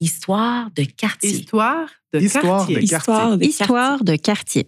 Histoire 0.00 0.68
de 0.76 0.82
quartier. 0.82 1.30
Histoire 1.30 1.88
de 2.12 2.18
Histoire 2.18 2.66
quartier. 2.66 2.74
de 2.76 2.86
quartier. 2.86 2.96
Histoire 2.98 3.38
de 3.38 3.44
Histoire 3.44 4.04
de 4.04 4.16
quartier. 4.16 4.66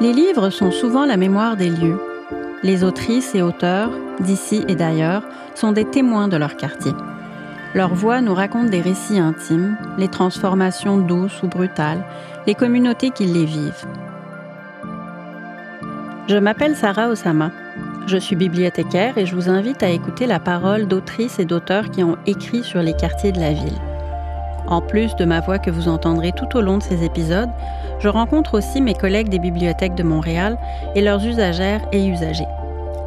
Les 0.00 0.12
livres 0.12 0.50
sont 0.50 0.70
souvent 0.70 1.06
la 1.06 1.16
mémoire 1.16 1.56
des 1.56 1.70
lieux. 1.70 2.00
Les 2.62 2.84
autrices 2.84 3.34
et 3.34 3.42
auteurs, 3.42 3.90
d'ici 4.20 4.64
et 4.68 4.76
d'ailleurs, 4.76 5.24
sont 5.56 5.72
des 5.72 5.84
témoins 5.84 6.28
de 6.28 6.36
leur 6.36 6.56
quartier. 6.56 6.92
Leur 7.74 7.94
voix 7.94 8.20
nous 8.20 8.34
raconte 8.34 8.70
des 8.70 8.80
récits 8.80 9.18
intimes, 9.18 9.76
les 9.98 10.08
transformations 10.08 10.98
douces 10.98 11.42
ou 11.42 11.48
brutales, 11.48 12.04
les 12.46 12.54
communautés 12.54 13.10
qui 13.10 13.26
les 13.26 13.44
vivent. 13.44 13.86
Je 16.30 16.36
m'appelle 16.36 16.76
Sarah 16.76 17.08
Osama. 17.08 17.50
Je 18.06 18.16
suis 18.16 18.36
bibliothécaire 18.36 19.18
et 19.18 19.26
je 19.26 19.34
vous 19.34 19.48
invite 19.48 19.82
à 19.82 19.88
écouter 19.88 20.28
la 20.28 20.38
parole 20.38 20.86
d'autrices 20.86 21.40
et 21.40 21.44
d'auteurs 21.44 21.90
qui 21.90 22.04
ont 22.04 22.18
écrit 22.24 22.62
sur 22.62 22.80
les 22.82 22.92
quartiers 22.92 23.32
de 23.32 23.40
la 23.40 23.52
ville. 23.52 23.80
En 24.68 24.80
plus 24.80 25.16
de 25.16 25.24
ma 25.24 25.40
voix 25.40 25.58
que 25.58 25.72
vous 25.72 25.88
entendrez 25.88 26.30
tout 26.30 26.56
au 26.56 26.60
long 26.60 26.78
de 26.78 26.84
ces 26.84 27.02
épisodes, 27.02 27.50
je 27.98 28.06
rencontre 28.06 28.56
aussi 28.56 28.80
mes 28.80 28.94
collègues 28.94 29.28
des 29.28 29.40
bibliothèques 29.40 29.96
de 29.96 30.04
Montréal 30.04 30.56
et 30.94 31.00
leurs 31.00 31.26
usagères 31.26 31.82
et 31.90 32.06
usagers. 32.06 32.46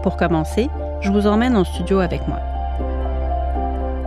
Pour 0.02 0.18
commencer, 0.18 0.70
je 1.00 1.10
vous 1.10 1.26
emmène 1.26 1.56
en 1.56 1.64
studio 1.64 2.02
avec 2.02 2.28
moi. 2.28 2.42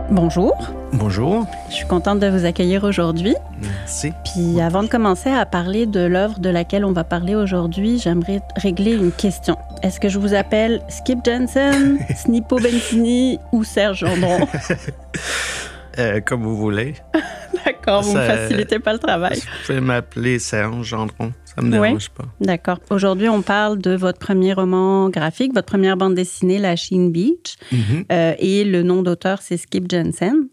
Bonjour, 0.09 0.55
Bonjour. 0.93 1.45
je 1.69 1.75
suis 1.75 1.85
contente 1.85 2.19
de 2.19 2.27
vous 2.27 2.45
accueillir 2.45 2.85
aujourd'hui. 2.85 3.35
Merci. 3.61 4.13
Puis 4.23 4.61
avant 4.61 4.83
de 4.83 4.87
commencer 4.87 5.29
à 5.29 5.45
parler 5.45 5.85
de 5.85 5.99
l'œuvre 5.99 6.39
de 6.39 6.49
laquelle 6.49 6.85
on 6.85 6.93
va 6.93 7.03
parler 7.03 7.35
aujourd'hui, 7.35 7.99
j'aimerais 7.99 8.41
régler 8.55 8.93
une 8.93 9.11
question. 9.11 9.57
Est-ce 9.83 9.99
que 9.99 10.07
je 10.07 10.17
vous 10.17 10.33
appelle 10.33 10.81
Skip 10.87 11.19
Jensen, 11.25 11.99
Snippo 12.15 12.57
Bentini 12.57 13.37
ou 13.51 13.63
Serge 13.63 13.99
Gendron? 13.99 14.47
Euh, 15.99 16.21
comme 16.21 16.43
vous 16.43 16.55
voulez. 16.55 16.93
D'accord, 17.65 18.03
vous 18.03 18.13
ne 18.13 18.19
me 18.19 18.23
facilitez 18.27 18.77
pas 18.77 18.93
le 18.93 18.99
travail. 18.99 19.39
Vous 19.39 19.65
pouvez 19.65 19.79
m'appeler 19.81 20.37
Serge 20.37 20.83
Gendron. 20.83 21.33
Ça 21.57 21.63
me 21.65 21.79
Oui. 21.79 21.87
dérange 21.87 22.09
pas. 22.09 22.25
D'accord. 22.39 22.79
Aujourd'hui, 22.91 23.29
on 23.29 23.41
parle 23.41 23.79
de 23.79 23.95
votre 23.95 24.19
premier 24.19 24.53
roman 24.53 25.09
graphique, 25.09 25.53
votre 25.55 25.65
première 25.67 25.97
bande 25.97 26.13
dessinée, 26.13 26.59
La 26.59 26.75
Chine 26.75 27.11
Beach. 27.11 27.55
Mhm. 27.71 28.05
Euh, 28.11 28.33
et 28.37 28.63
le 28.63 28.83
nom 28.83 29.01
d'auteur, 29.01 29.41
c'est 29.41 29.57
Skip 29.57 29.89
Jensen. 29.89 30.47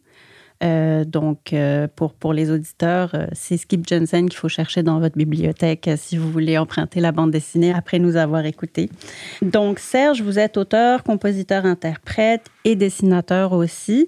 Euh, 0.65 1.05
donc, 1.05 1.53
euh, 1.53 1.87
pour, 1.95 2.15
pour 2.15 2.33
les 2.33 2.51
auditeurs, 2.51 3.11
euh, 3.15 3.27
c'est 3.33 3.57
Skip 3.57 3.87
Jensen 3.87 4.29
qu'il 4.29 4.39
faut 4.39 4.49
chercher 4.49 4.83
dans 4.83 4.99
votre 4.99 5.17
bibliothèque 5.17 5.91
si 5.97 6.17
vous 6.17 6.31
voulez 6.31 6.57
emprunter 6.57 7.01
la 7.01 7.13
bande 7.13 7.31
dessinée 7.31 7.73
après 7.73 7.99
nous 7.99 8.17
avoir 8.17 8.47
écoutés. 8.47 8.89
Donc, 9.43 9.79
Serge, 9.79 10.23
vous 10.23 10.39
êtes 10.39 10.57
auteur, 10.57 11.03
compositeur, 11.03 11.67
interprète 11.67 12.47
et 12.65 12.77
dessinateur 12.77 13.53
aussi. 13.53 14.07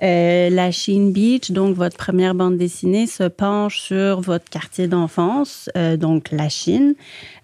La 0.00 0.72
Chine 0.72 1.12
Beach, 1.12 1.52
donc 1.52 1.76
votre 1.76 1.96
première 1.96 2.34
bande 2.34 2.56
dessinée, 2.56 3.06
se 3.06 3.22
penche 3.22 3.78
sur 3.78 4.20
votre 4.20 4.46
quartier 4.50 4.88
d'enfance, 4.88 5.70
donc 5.98 6.32
la 6.32 6.48
Chine. 6.48 6.94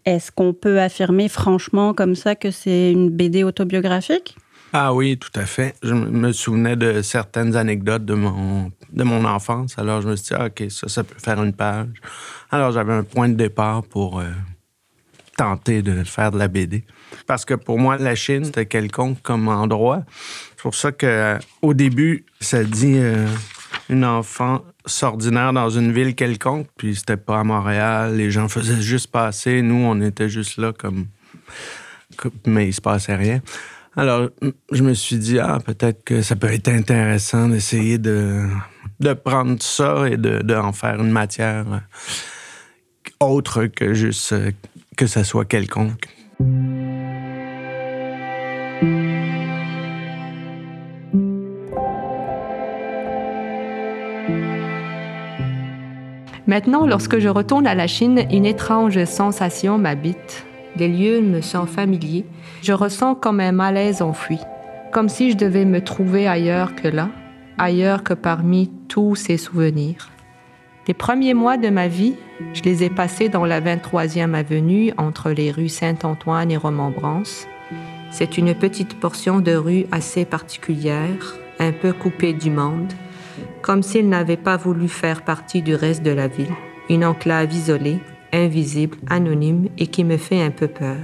Est-ce 0.04 0.32
qu'on 0.32 0.52
peut 0.52 0.80
affirmer 0.80 1.28
franchement 1.28 1.94
comme 1.94 2.16
ça 2.16 2.34
que 2.34 2.50
c'est 2.50 2.90
une 2.90 3.10
BD 3.10 3.44
autobiographique? 3.44 4.36
Ah 4.72 4.92
oui, 4.92 5.16
tout 5.16 5.30
à 5.34 5.46
fait. 5.46 5.74
Je 5.82 5.94
me 5.94 6.32
souvenais 6.32 6.76
de 6.76 7.00
certaines 7.00 7.56
anecdotes 7.56 8.04
de 8.04 8.14
mon, 8.14 8.70
de 8.92 9.02
mon 9.02 9.24
enfance. 9.24 9.78
Alors, 9.78 10.02
je 10.02 10.08
me 10.08 10.16
suis 10.16 10.26
dit, 10.28 10.34
ah, 10.38 10.46
OK, 10.46 10.64
ça, 10.70 10.88
ça 10.88 11.04
peut 11.04 11.18
faire 11.18 11.42
une 11.42 11.54
page. 11.54 11.88
Alors, 12.50 12.72
j'avais 12.72 12.92
un 12.92 13.02
point 13.02 13.28
de 13.30 13.34
départ 13.34 13.82
pour 13.82 14.20
euh, 14.20 14.26
tenter 15.38 15.80
de 15.80 16.04
faire 16.04 16.30
de 16.32 16.38
la 16.38 16.48
BD. 16.48 16.84
Parce 17.26 17.46
que 17.46 17.54
pour 17.54 17.78
moi, 17.78 17.96
la 17.96 18.14
Chine, 18.14 18.44
c'était 18.44 18.66
quelconque 18.66 19.22
comme 19.22 19.48
endroit. 19.48 20.02
C'est 20.56 20.62
pour 20.62 20.74
ça 20.74 20.92
que 20.92 21.06
euh, 21.06 21.38
début, 21.72 22.26
ça 22.40 22.62
dit 22.62 22.96
euh, 22.98 23.26
une 23.88 24.04
enfant 24.04 24.62
ordinaire 25.02 25.52
dans 25.54 25.70
une 25.70 25.92
ville 25.92 26.14
quelconque, 26.14 26.66
puis 26.76 26.94
c'était 26.96 27.16
pas 27.16 27.40
à 27.40 27.44
Montréal. 27.44 28.16
Les 28.16 28.30
gens 28.30 28.48
faisaient 28.48 28.80
juste 28.82 29.10
passer. 29.10 29.62
Nous, 29.62 29.76
on 29.76 30.00
était 30.02 30.28
juste 30.28 30.58
là 30.58 30.72
comme- 30.74 31.06
Mais 32.46 32.68
il 32.68 32.72
se 32.74 32.80
passait 32.80 33.14
rien. 33.14 33.40
Alors, 33.98 34.28
je 34.70 34.84
me 34.84 34.94
suis 34.94 35.16
dit, 35.16 35.40
ah, 35.40 35.58
peut-être 35.58 36.04
que 36.04 36.22
ça 36.22 36.36
peut 36.36 36.52
être 36.52 36.68
intéressant 36.68 37.48
d'essayer 37.48 37.98
de, 37.98 38.46
prendre 39.24 39.60
ça 39.60 40.08
et 40.08 40.16
de, 40.16 40.38
de 40.38 40.54
faire 40.72 41.00
une 41.00 41.10
matière 41.10 41.64
euh, 41.68 43.10
autre 43.18 43.66
que 43.66 43.94
juste 43.94 44.34
euh, 44.34 44.52
que 44.96 45.08
ça 45.08 45.24
soit 45.24 45.46
quelconque. 45.46 46.06
Maintenant, 56.46 56.86
lorsque 56.86 57.18
je 57.18 57.28
retourne 57.28 57.66
à 57.66 57.74
la 57.74 57.88
Chine, 57.88 58.28
une 58.30 58.46
étrange 58.46 59.04
sensation 59.06 59.76
m'habite. 59.76 60.47
Les 60.78 60.88
lieux 60.88 61.20
me 61.20 61.40
sont 61.40 61.66
familiers. 61.66 62.24
Je 62.62 62.72
ressens 62.72 63.16
comme 63.16 63.40
un 63.40 63.50
malaise 63.50 64.00
enfoui, 64.00 64.38
comme 64.92 65.08
si 65.08 65.32
je 65.32 65.36
devais 65.36 65.64
me 65.64 65.82
trouver 65.82 66.28
ailleurs 66.28 66.76
que 66.76 66.86
là, 66.86 67.08
ailleurs 67.58 68.04
que 68.04 68.14
parmi 68.14 68.70
tous 68.86 69.16
ces 69.16 69.38
souvenirs. 69.38 70.08
Les 70.86 70.94
premiers 70.94 71.34
mois 71.34 71.56
de 71.56 71.68
ma 71.68 71.88
vie, 71.88 72.14
je 72.54 72.62
les 72.62 72.84
ai 72.84 72.90
passés 72.90 73.28
dans 73.28 73.44
la 73.44 73.60
23e 73.60 74.34
avenue 74.34 74.92
entre 74.98 75.30
les 75.30 75.50
rues 75.50 75.68
Saint-Antoine 75.68 76.52
et 76.52 76.56
Romembrance. 76.56 77.48
C'est 78.12 78.38
une 78.38 78.54
petite 78.54 79.00
portion 79.00 79.40
de 79.40 79.54
rue 79.54 79.86
assez 79.90 80.24
particulière, 80.24 81.36
un 81.58 81.72
peu 81.72 81.92
coupée 81.92 82.32
du 82.32 82.50
monde, 82.50 82.92
comme 83.62 83.82
s'il 83.82 84.08
n'avait 84.08 84.36
pas 84.36 84.56
voulu 84.56 84.86
faire 84.88 85.22
partie 85.22 85.60
du 85.60 85.74
reste 85.74 86.04
de 86.04 86.12
la 86.12 86.28
ville. 86.28 86.54
Une 86.88 87.04
enclave 87.04 87.52
isolée, 87.52 87.98
invisible, 88.32 88.96
anonyme 89.08 89.68
et 89.78 89.86
qui 89.86 90.04
me 90.04 90.16
fait 90.16 90.40
un 90.40 90.50
peu 90.50 90.68
peur. 90.68 90.96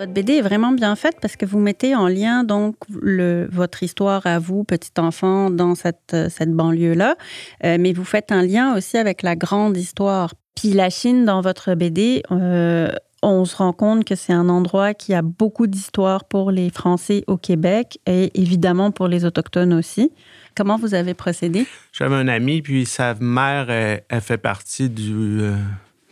Votre 0.00 0.12
BD 0.12 0.36
est 0.36 0.40
vraiment 0.40 0.72
bien 0.72 0.96
faite 0.96 1.16
parce 1.20 1.36
que 1.36 1.44
vous 1.44 1.58
mettez 1.58 1.94
en 1.94 2.08
lien 2.08 2.42
donc 2.42 2.74
votre 2.88 3.82
histoire 3.82 4.26
à 4.26 4.38
vous, 4.38 4.64
petit 4.64 4.92
enfant, 4.96 5.50
dans 5.50 5.74
cette, 5.74 6.16
cette 6.30 6.52
banlieue-là, 6.52 7.16
Euh, 7.64 7.76
mais 7.78 7.92
vous 7.92 8.04
faites 8.04 8.32
un 8.32 8.42
lien 8.42 8.74
aussi 8.74 8.96
avec 8.96 9.22
la 9.22 9.36
grande 9.36 9.76
histoire. 9.76 10.32
Puis 10.56 10.72
la 10.72 10.88
Chine, 10.88 11.26
dans 11.26 11.42
votre 11.42 11.74
BD, 11.74 12.22
euh, 12.32 12.90
on 13.22 13.44
se 13.44 13.56
rend 13.56 13.72
compte 13.72 14.04
que 14.04 14.14
c'est 14.14 14.32
un 14.32 14.48
endroit 14.48 14.94
qui 14.94 15.12
a 15.14 15.22
beaucoup 15.22 15.66
d'histoire 15.66 16.24
pour 16.24 16.50
les 16.50 16.70
Français 16.70 17.22
au 17.26 17.36
Québec 17.36 17.98
et 18.06 18.30
évidemment 18.40 18.90
pour 18.90 19.08
les 19.08 19.24
Autochtones 19.24 19.74
aussi. 19.74 20.10
Comment 20.56 20.76
vous 20.78 20.94
avez 20.94 21.14
procédé? 21.14 21.66
J'avais 21.92 22.16
un 22.16 22.28
ami, 22.28 22.62
puis 22.62 22.86
sa 22.86 23.14
mère, 23.14 23.70
elle, 23.70 24.02
elle 24.08 24.20
fait 24.20 24.38
partie 24.38 24.88
du, 24.88 25.12
euh, 25.42 25.54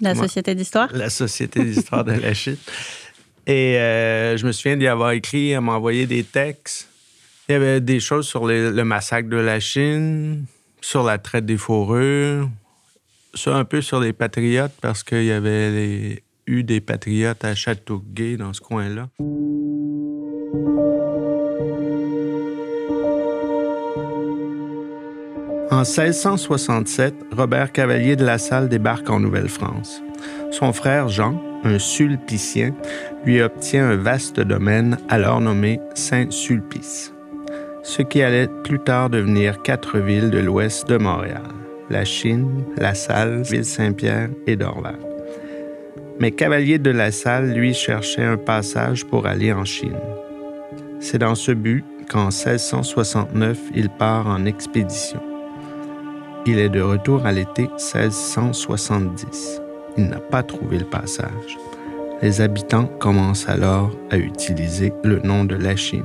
La 0.01 0.11
Comment- 0.13 0.23
Société 0.25 0.55
d'histoire? 0.55 0.89
la 0.93 1.11
Société 1.11 1.65
d'histoire 1.65 2.05
de 2.05 2.13
la 2.13 2.35
Chine. 2.35 2.57
Et 3.47 3.79
euh, 3.79 4.37
je 4.37 4.47
me 4.47 4.53
souviens 4.53 4.77
d'y 4.77 4.87
avoir 4.87 5.13
écrit, 5.13 5.51
elle 5.51 5.63
m'a 5.63 5.73
envoyé 5.73 6.07
des 6.07 6.23
textes. 6.23 6.89
Il 7.49 7.53
y 7.53 7.55
avait 7.55 7.81
des 7.81 7.99
choses 7.99 8.29
sur 8.29 8.47
les- 8.47 8.71
le 8.71 8.85
massacre 8.85 9.29
de 9.31 9.37
la 9.39 9.59
Chine, 9.59 10.45
sur 10.83 11.03
la 11.03 11.17
traite 11.19 11.47
des 11.47 11.57
fourrures, 11.57 12.49
sur, 13.35 13.57
un 13.57 13.65
peu 13.65 13.81
sur 13.81 13.99
les 14.01 14.13
patriotes, 14.13 14.73
parce 14.83 15.03
qu'il 15.03 15.25
y 15.25 15.33
avait 15.33 15.71
les- 15.71 16.23
eu 16.49 16.65
des 16.65 16.81
patriotes 16.81 17.45
à 17.45 17.55
Châteauguay, 17.55 18.37
dans 18.37 18.53
ce 18.53 18.61
coin-là. 18.61 19.09
En 25.71 25.83
1667, 25.85 27.15
Robert 27.37 27.73
Cavalier 27.73 28.17
de 28.17 28.25
la 28.25 28.39
Salle 28.39 28.69
débarque 28.69 29.11
en 29.11 29.21
Nouvelle-France. 29.21 30.03
Son 30.51 30.73
frère 30.73 31.09
Jean, 31.09 31.41
un 31.63 31.79
sulpicien, 31.79 32.75
lui 33.25 33.43
obtient 33.43 33.91
un 33.91 33.97
vaste 33.97 34.41
domaine 34.41 34.97
alors 35.09 35.41
nommé 35.41 35.79
Saint-Sulpice, 35.95 37.13
ce 37.83 38.03
qui 38.03 38.23
allait 38.23 38.49
plus 38.65 38.81
tard 38.81 39.11
devenir 39.11 39.63
quatre 39.63 39.99
villes 39.99 40.31
de 40.31 40.39
l'ouest 40.39 40.89
de 40.89 40.97
Montréal, 40.97 41.43
la 41.91 42.05
Chine, 42.05 42.65
la 42.77 42.95
Salle, 42.95 43.43
Ville-Saint-Pierre 43.43 44.31
et 44.47 44.57
Dorval. 44.57 45.08
Mais 46.21 46.33
Cavalier 46.33 46.79
de 46.79 46.91
la 46.91 47.13
Salle, 47.13 47.53
lui, 47.53 47.75
cherchait 47.75 48.25
un 48.25 48.37
passage 48.37 49.05
pour 49.05 49.27
aller 49.27 49.53
en 49.53 49.65
Chine. 49.65 49.99
C'est 50.99 51.19
dans 51.19 51.37
ce 51.37 51.53
but 51.53 51.85
qu'en 52.09 52.31
1669, 52.31 53.59
il 53.75 53.89
part 53.89 54.27
en 54.27 54.45
expédition. 54.45 55.21
Il 56.45 56.59
est 56.59 56.71
de 56.71 56.81
retour 56.81 57.25
à 57.25 57.33
l'été 57.33 57.63
1670. 57.63 59.63
Il 59.97 60.09
n'a 60.09 60.19
pas 60.19 60.43
trouvé 60.43 60.79
le 60.79 60.85
passage. 60.85 61.57
Les 62.21 62.41
habitants 62.41 62.87
commencent 62.87 63.49
alors 63.49 63.93
à 64.11 64.17
utiliser 64.17 64.93
le 65.05 65.21
nom 65.21 65.45
de 65.45 65.55
la 65.55 65.77
Chine. 65.77 66.03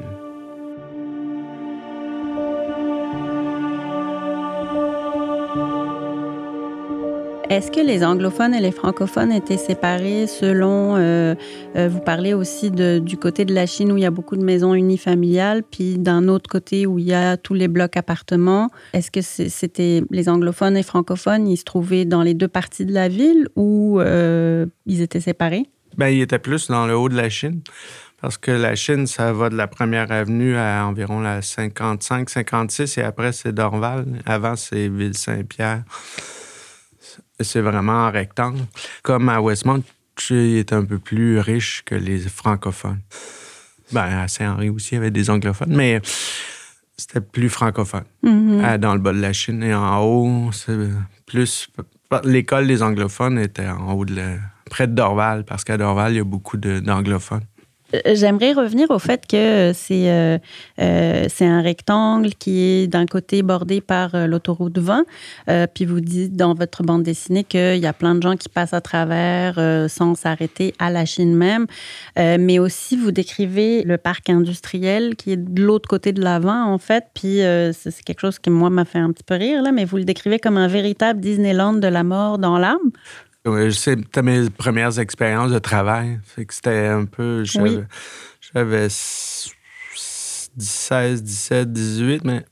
Est-ce 7.53 7.69
que 7.69 7.79
les 7.79 8.03
anglophones 8.03 8.55
et 8.55 8.59
les 8.59 8.71
francophones 8.71 9.31
étaient 9.31 9.59
séparés 9.59 10.25
selon... 10.25 10.95
Euh, 10.95 11.35
euh, 11.75 11.87
vous 11.87 11.99
parlez 11.99 12.33
aussi 12.33 12.71
du 12.71 13.15
côté 13.15 13.45
de 13.45 13.53
la 13.53 13.67
Chine 13.67 13.91
où 13.91 13.97
il 13.97 14.01
y 14.01 14.07
a 14.07 14.11
beaucoup 14.11 14.35
de 14.37 14.43
maisons 14.43 14.73
unifamiliales, 14.73 15.61
puis 15.61 15.99
d'un 15.99 16.29
autre 16.29 16.49
côté 16.49 16.87
où 16.87 16.97
il 16.97 17.05
y 17.05 17.13
a 17.13 17.37
tous 17.37 17.53
les 17.53 17.67
blocs 17.67 17.95
appartements. 17.95 18.71
Est-ce 18.93 19.11
que 19.11 19.21
c'était 19.21 20.01
les 20.09 20.29
anglophones 20.29 20.75
et 20.75 20.81
francophones, 20.81 21.47
ils 21.47 21.57
se 21.57 21.63
trouvaient 21.63 22.05
dans 22.05 22.23
les 22.23 22.33
deux 22.33 22.47
parties 22.47 22.87
de 22.87 22.91
la 22.91 23.07
ville 23.07 23.47
ou 23.55 23.99
euh, 23.99 24.65
ils 24.87 25.01
étaient 25.01 25.19
séparés? 25.19 25.67
Bien, 25.95 26.07
ils 26.07 26.21
étaient 26.21 26.39
plus 26.39 26.69
dans 26.69 26.87
le 26.87 26.97
haut 26.97 27.07
de 27.07 27.15
la 27.15 27.29
Chine. 27.29 27.61
Parce 28.19 28.39
que 28.39 28.49
la 28.49 28.73
Chine, 28.73 29.05
ça 29.05 29.31
va 29.31 29.49
de 29.49 29.55
la 29.55 29.67
première 29.67 30.11
avenue 30.11 30.57
à 30.57 30.87
environ 30.87 31.19
la 31.19 31.43
55, 31.43 32.31
56, 32.31 32.97
et 32.97 33.03
après, 33.03 33.31
c'est 33.31 33.53
Dorval. 33.53 34.07
Avant, 34.25 34.55
c'est 34.55 34.87
Ville-Saint-Pierre. 34.87 35.83
C'est 37.43 37.61
vraiment 37.61 38.07
en 38.07 38.11
rectangle. 38.11 38.61
Comme 39.01 39.29
à 39.29 39.41
Westmont, 39.41 39.83
il 40.29 40.57
est 40.57 40.73
un 40.73 40.85
peu 40.85 40.99
plus 40.99 41.39
riche 41.39 41.83
que 41.85 41.95
les 41.95 42.19
francophones. 42.19 43.01
Ben, 43.91 44.19
à 44.19 44.27
Saint-Henri 44.27 44.69
aussi, 44.69 44.91
il 44.91 44.95
y 44.95 44.97
avait 44.97 45.11
des 45.11 45.29
anglophones, 45.29 45.75
mais 45.75 46.01
c'était 46.97 47.21
plus 47.21 47.49
francophone 47.49 48.05
mm-hmm. 48.23 48.77
dans 48.77 48.93
le 48.93 48.99
bas 48.99 49.13
de 49.13 49.19
la 49.19 49.33
Chine. 49.33 49.61
Et 49.63 49.73
en 49.73 50.01
haut, 50.03 50.51
c'est 50.51 50.77
plus. 51.25 51.69
L'école 52.23 52.67
des 52.67 52.83
anglophones 52.83 53.39
était 53.39 53.67
en 53.67 53.93
haut 53.93 54.05
de 54.05 54.37
près 54.69 54.87
de 54.87 54.93
Dorval, 54.93 55.45
parce 55.45 55.63
qu'à 55.63 55.77
Dorval, 55.77 56.13
il 56.13 56.17
y 56.17 56.19
a 56.19 56.23
beaucoup 56.23 56.57
d'anglophones. 56.57 57.43
Euh, 57.93 58.15
j'aimerais 58.15 58.53
revenir 58.53 58.89
au 58.91 58.99
fait 58.99 59.25
que 59.27 59.71
c'est 59.73 60.09
euh, 60.09 60.37
euh, 60.79 61.27
un 61.41 61.61
rectangle 61.61 62.29
qui 62.35 62.61
est 62.61 62.87
d'un 62.87 63.05
côté 63.05 63.43
bordé 63.43 63.81
par 63.81 64.27
l'autoroute 64.27 64.77
20. 64.77 65.05
puis 65.73 65.85
vous 65.85 65.99
dites 65.99 66.35
dans 66.35 66.53
votre 66.53 66.83
bande 66.83 67.03
dessinée 67.03 67.43
qu'il 67.43 67.77
y 67.77 67.85
a 67.85 67.93
plein 67.93 68.15
de 68.15 68.21
gens 68.21 68.35
qui 68.35 68.49
passent 68.49 68.73
à 68.73 68.81
travers 68.81 69.55
sans 69.89 70.15
s'arrêter 70.15 70.73
à 70.79 70.89
la 70.89 71.05
Chine 71.05 71.35
même. 71.35 71.67
mais 72.15 72.59
aussi, 72.59 72.95
vous 72.95 73.11
décrivez 73.11 73.83
le 73.83 73.97
parc 73.97 74.29
industriel 74.29 75.15
qui 75.15 75.33
est 75.33 75.37
de 75.37 75.61
l'autre 75.61 75.89
côté 75.89 76.13
de 76.13 76.21
l'avant, 76.21 76.65
en 76.65 76.77
fait. 76.77 77.05
Puis 77.13 77.39
c'est 77.73 78.03
quelque 78.05 78.21
chose 78.21 78.39
qui, 78.39 78.49
moi, 78.49 78.69
m'a 78.69 78.85
fait 78.85 78.99
un 78.99 79.11
petit 79.11 79.23
peu 79.23 79.35
rire, 79.35 79.61
là, 79.61 79.71
mais 79.71 79.85
vous 79.85 79.97
le 79.97 80.05
décrivez 80.05 80.39
comme 80.39 80.57
un 80.57 80.67
véritable 80.67 81.19
Disneyland 81.19 81.73
de 81.73 81.87
la 81.87 82.03
mort 82.03 82.37
dans 82.37 82.57
l'âme. 82.57 82.91
C'était 83.71 84.21
mes 84.21 84.49
premières 84.49 84.99
expériences 84.99 85.51
de 85.51 85.59
travail. 85.59 86.19
C'était 86.49 86.87
un 86.87 87.05
peu. 87.05 87.43
J'avais 87.43 88.87
16, 88.89 91.23
17, 91.23 91.73
18, 91.73 92.23
mais. 92.23 92.45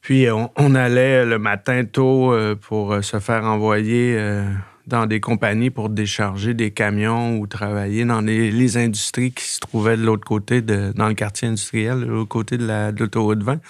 Puis 0.00 0.26
on, 0.30 0.74
allait 0.74 1.24
le 1.24 1.38
matin 1.38 1.84
tôt 1.84 2.32
euh, 2.32 2.56
pour 2.56 2.94
euh, 2.94 3.02
se 3.02 3.20
faire 3.20 3.44
envoyer 3.44 4.16
euh, 4.18 4.50
dans 4.88 5.06
des 5.06 5.20
compagnies 5.20 5.70
pour 5.70 5.88
décharger 5.88 6.54
des 6.54 6.72
camions 6.72 7.38
ou 7.38 7.46
travailler 7.46 8.04
dans 8.04 8.20
les, 8.20 8.76
industries 8.76 9.30
qui 9.30 9.44
se 9.44 9.60
trouvaient 9.60 9.96
de 9.96 10.02
l'autre 10.02 10.24
côté, 10.24 10.62
de, 10.62 10.92
dans 10.96 11.06
le 11.06 11.14
quartier 11.14 11.48
industriel, 11.48 12.00
de 12.00 12.06
l'autre 12.06 12.28
côté 12.28 12.58
de 12.58 12.66
l'autoroute 12.98 13.42
20. 13.42 13.60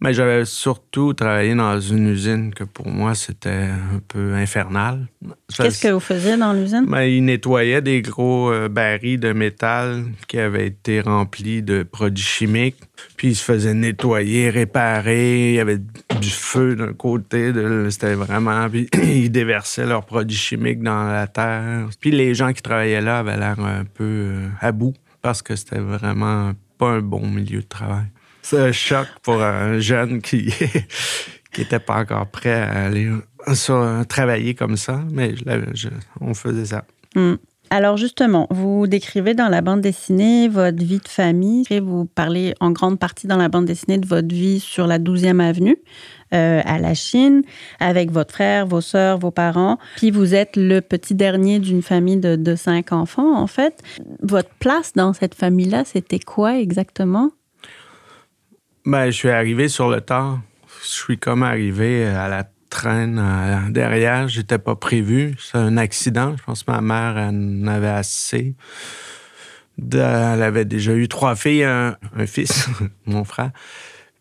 Mais 0.00 0.14
j'avais 0.14 0.44
surtout 0.44 1.12
travaillé 1.12 1.56
dans 1.56 1.80
une 1.80 2.08
usine 2.08 2.54
que 2.54 2.62
pour 2.62 2.88
moi, 2.88 3.16
c'était 3.16 3.48
un 3.50 4.00
peu 4.06 4.34
infernal. 4.34 5.08
Qu'est-ce 5.56 5.82
que 5.82 5.88
vous 5.88 6.00
faisiez 6.00 6.36
dans 6.36 6.52
l'usine? 6.52 6.86
Ben, 6.86 7.02
ils 7.02 7.24
nettoyaient 7.24 7.82
des 7.82 8.00
gros 8.00 8.52
euh, 8.52 8.68
barils 8.68 9.18
de 9.18 9.32
métal 9.32 10.04
qui 10.28 10.38
avaient 10.38 10.68
été 10.68 11.00
remplis 11.00 11.62
de 11.62 11.82
produits 11.82 12.24
chimiques. 12.24 12.76
Puis 13.16 13.28
ils 13.28 13.34
se 13.34 13.42
faisaient 13.42 13.74
nettoyer, 13.74 14.50
réparer. 14.50 15.50
Il 15.50 15.54
y 15.56 15.60
avait 15.60 15.78
du 16.20 16.30
feu 16.30 16.76
d'un 16.76 16.92
côté. 16.92 17.52
C'était 17.90 18.14
vraiment... 18.14 18.70
Puis 18.70 18.88
ils 19.02 19.32
déversaient 19.32 19.86
leurs 19.86 20.06
produits 20.06 20.36
chimiques 20.36 20.82
dans 20.82 21.10
la 21.10 21.26
terre. 21.26 21.88
Puis 22.00 22.12
les 22.12 22.34
gens 22.34 22.52
qui 22.52 22.62
travaillaient 22.62 23.00
là 23.00 23.18
avaient 23.18 23.36
l'air 23.36 23.58
un 23.58 23.84
peu 23.84 24.04
euh, 24.04 24.48
à 24.60 24.70
bout 24.70 24.94
parce 25.22 25.42
que 25.42 25.56
c'était 25.56 25.80
vraiment 25.80 26.52
pas 26.78 26.90
un 26.90 27.00
bon 27.00 27.26
milieu 27.26 27.62
de 27.62 27.66
travail. 27.66 28.06
C'est 28.50 28.58
un 28.58 28.72
choc 28.72 29.06
pour 29.22 29.42
un 29.42 29.78
jeune 29.78 30.22
qui 30.22 30.50
n'était 31.58 31.78
pas 31.78 31.98
encore 31.98 32.26
prêt 32.28 32.54
à 32.54 32.86
aller 32.86 33.10
travailler 34.08 34.54
comme 34.54 34.78
ça, 34.78 35.02
mais 35.12 35.34
on 36.22 36.32
faisait 36.32 36.64
ça. 36.64 36.86
Hmm. 37.14 37.34
Alors 37.68 37.98
justement, 37.98 38.46
vous 38.48 38.86
décrivez 38.86 39.34
dans 39.34 39.50
la 39.50 39.60
bande 39.60 39.82
dessinée 39.82 40.48
votre 40.48 40.82
vie 40.82 41.00
de 41.00 41.08
famille. 41.08 41.66
Vous 41.82 42.06
parlez 42.06 42.54
en 42.60 42.70
grande 42.70 42.98
partie 42.98 43.26
dans 43.26 43.36
la 43.36 43.50
bande 43.50 43.66
dessinée 43.66 43.98
de 43.98 44.06
votre 44.06 44.34
vie 44.34 44.60
sur 44.60 44.86
la 44.86 44.98
12e 44.98 45.40
avenue 45.40 45.76
euh, 46.32 46.62
à 46.64 46.78
la 46.78 46.94
Chine, 46.94 47.42
avec 47.80 48.10
votre 48.10 48.32
frère, 48.32 48.66
vos 48.66 48.80
sœurs, 48.80 49.18
vos 49.18 49.30
parents. 49.30 49.76
Puis 49.96 50.10
vous 50.10 50.34
êtes 50.34 50.56
le 50.56 50.80
petit 50.80 51.14
dernier 51.14 51.58
d'une 51.58 51.82
famille 51.82 52.16
de 52.16 52.54
cinq 52.54 52.92
enfants, 52.92 53.36
en 53.36 53.46
fait. 53.46 53.82
Votre 54.22 54.54
place 54.58 54.94
dans 54.94 55.12
cette 55.12 55.34
famille-là, 55.34 55.84
c'était 55.84 56.20
quoi 56.20 56.58
exactement? 56.58 57.32
Ben, 58.88 59.10
je 59.10 59.16
suis 59.18 59.28
arrivé 59.28 59.68
sur 59.68 59.90
le 59.90 60.00
tard. 60.00 60.40
Je 60.82 60.88
suis 60.88 61.18
comme 61.18 61.42
arrivé 61.42 62.06
à 62.06 62.26
la 62.26 62.44
traîne 62.70 63.18
euh, 63.22 63.68
derrière. 63.68 64.28
J'étais 64.28 64.56
pas 64.56 64.76
prévu. 64.76 65.34
C'est 65.38 65.58
un 65.58 65.76
accident. 65.76 66.34
Je 66.38 66.42
pense 66.42 66.62
que 66.62 66.70
ma 66.70 66.80
mère 66.80 67.18
en 67.18 67.66
avait 67.66 67.86
assez. 67.90 68.54
elle 69.92 70.42
avait 70.42 70.64
déjà 70.64 70.94
eu 70.94 71.06
trois 71.06 71.36
filles, 71.36 71.64
un, 71.64 71.98
fils, 72.24 72.70
mon 73.04 73.24
frère. 73.24 73.50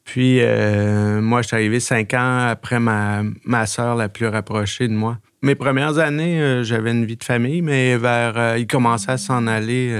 Puis 0.04 0.40
euh, 0.42 1.22
moi, 1.22 1.44
je 1.44 1.48
suis 1.48 1.56
arrivé 1.56 1.80
cinq 1.80 2.14
ans 2.14 2.48
après 2.50 2.82
ma, 2.82 3.24
ma 3.46 3.68
soeur 3.68 3.96
la 3.96 4.10
plus 4.10 4.28
rapprochée 4.28 4.90
de 4.90 4.94
moi. 4.94 5.18
Mes 5.44 5.56
premières 5.56 5.98
années, 5.98 6.42
euh, 6.42 6.64
j'avais 6.66 6.92
une 6.92 7.06
vie 7.06 7.16
de 7.16 7.24
famille, 7.24 7.62
mais 7.62 7.96
vers. 7.96 8.58
il 8.58 8.68
commençait 8.68 9.12
à 9.12 9.18
s'en 9.18 9.48
aller 9.48 9.98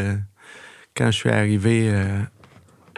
quand 0.94 1.06
je 1.06 1.16
suis 1.16 1.30
arrivé 1.30 1.90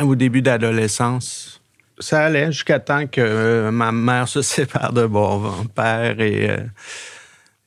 au 0.02 0.16
début 0.16 0.42
d'adolescence 0.42 1.59
ça 2.00 2.26
allait 2.26 2.52
jusqu'à 2.52 2.80
temps 2.80 3.08
que 3.08 3.22
euh, 3.22 3.72
ma 3.72 3.92
mère 3.92 4.28
se 4.28 4.42
sépare 4.44 4.94
de 4.94 5.06
mon 5.06 5.66
père 5.66 6.20
et, 6.20 6.50
euh, 6.50 6.58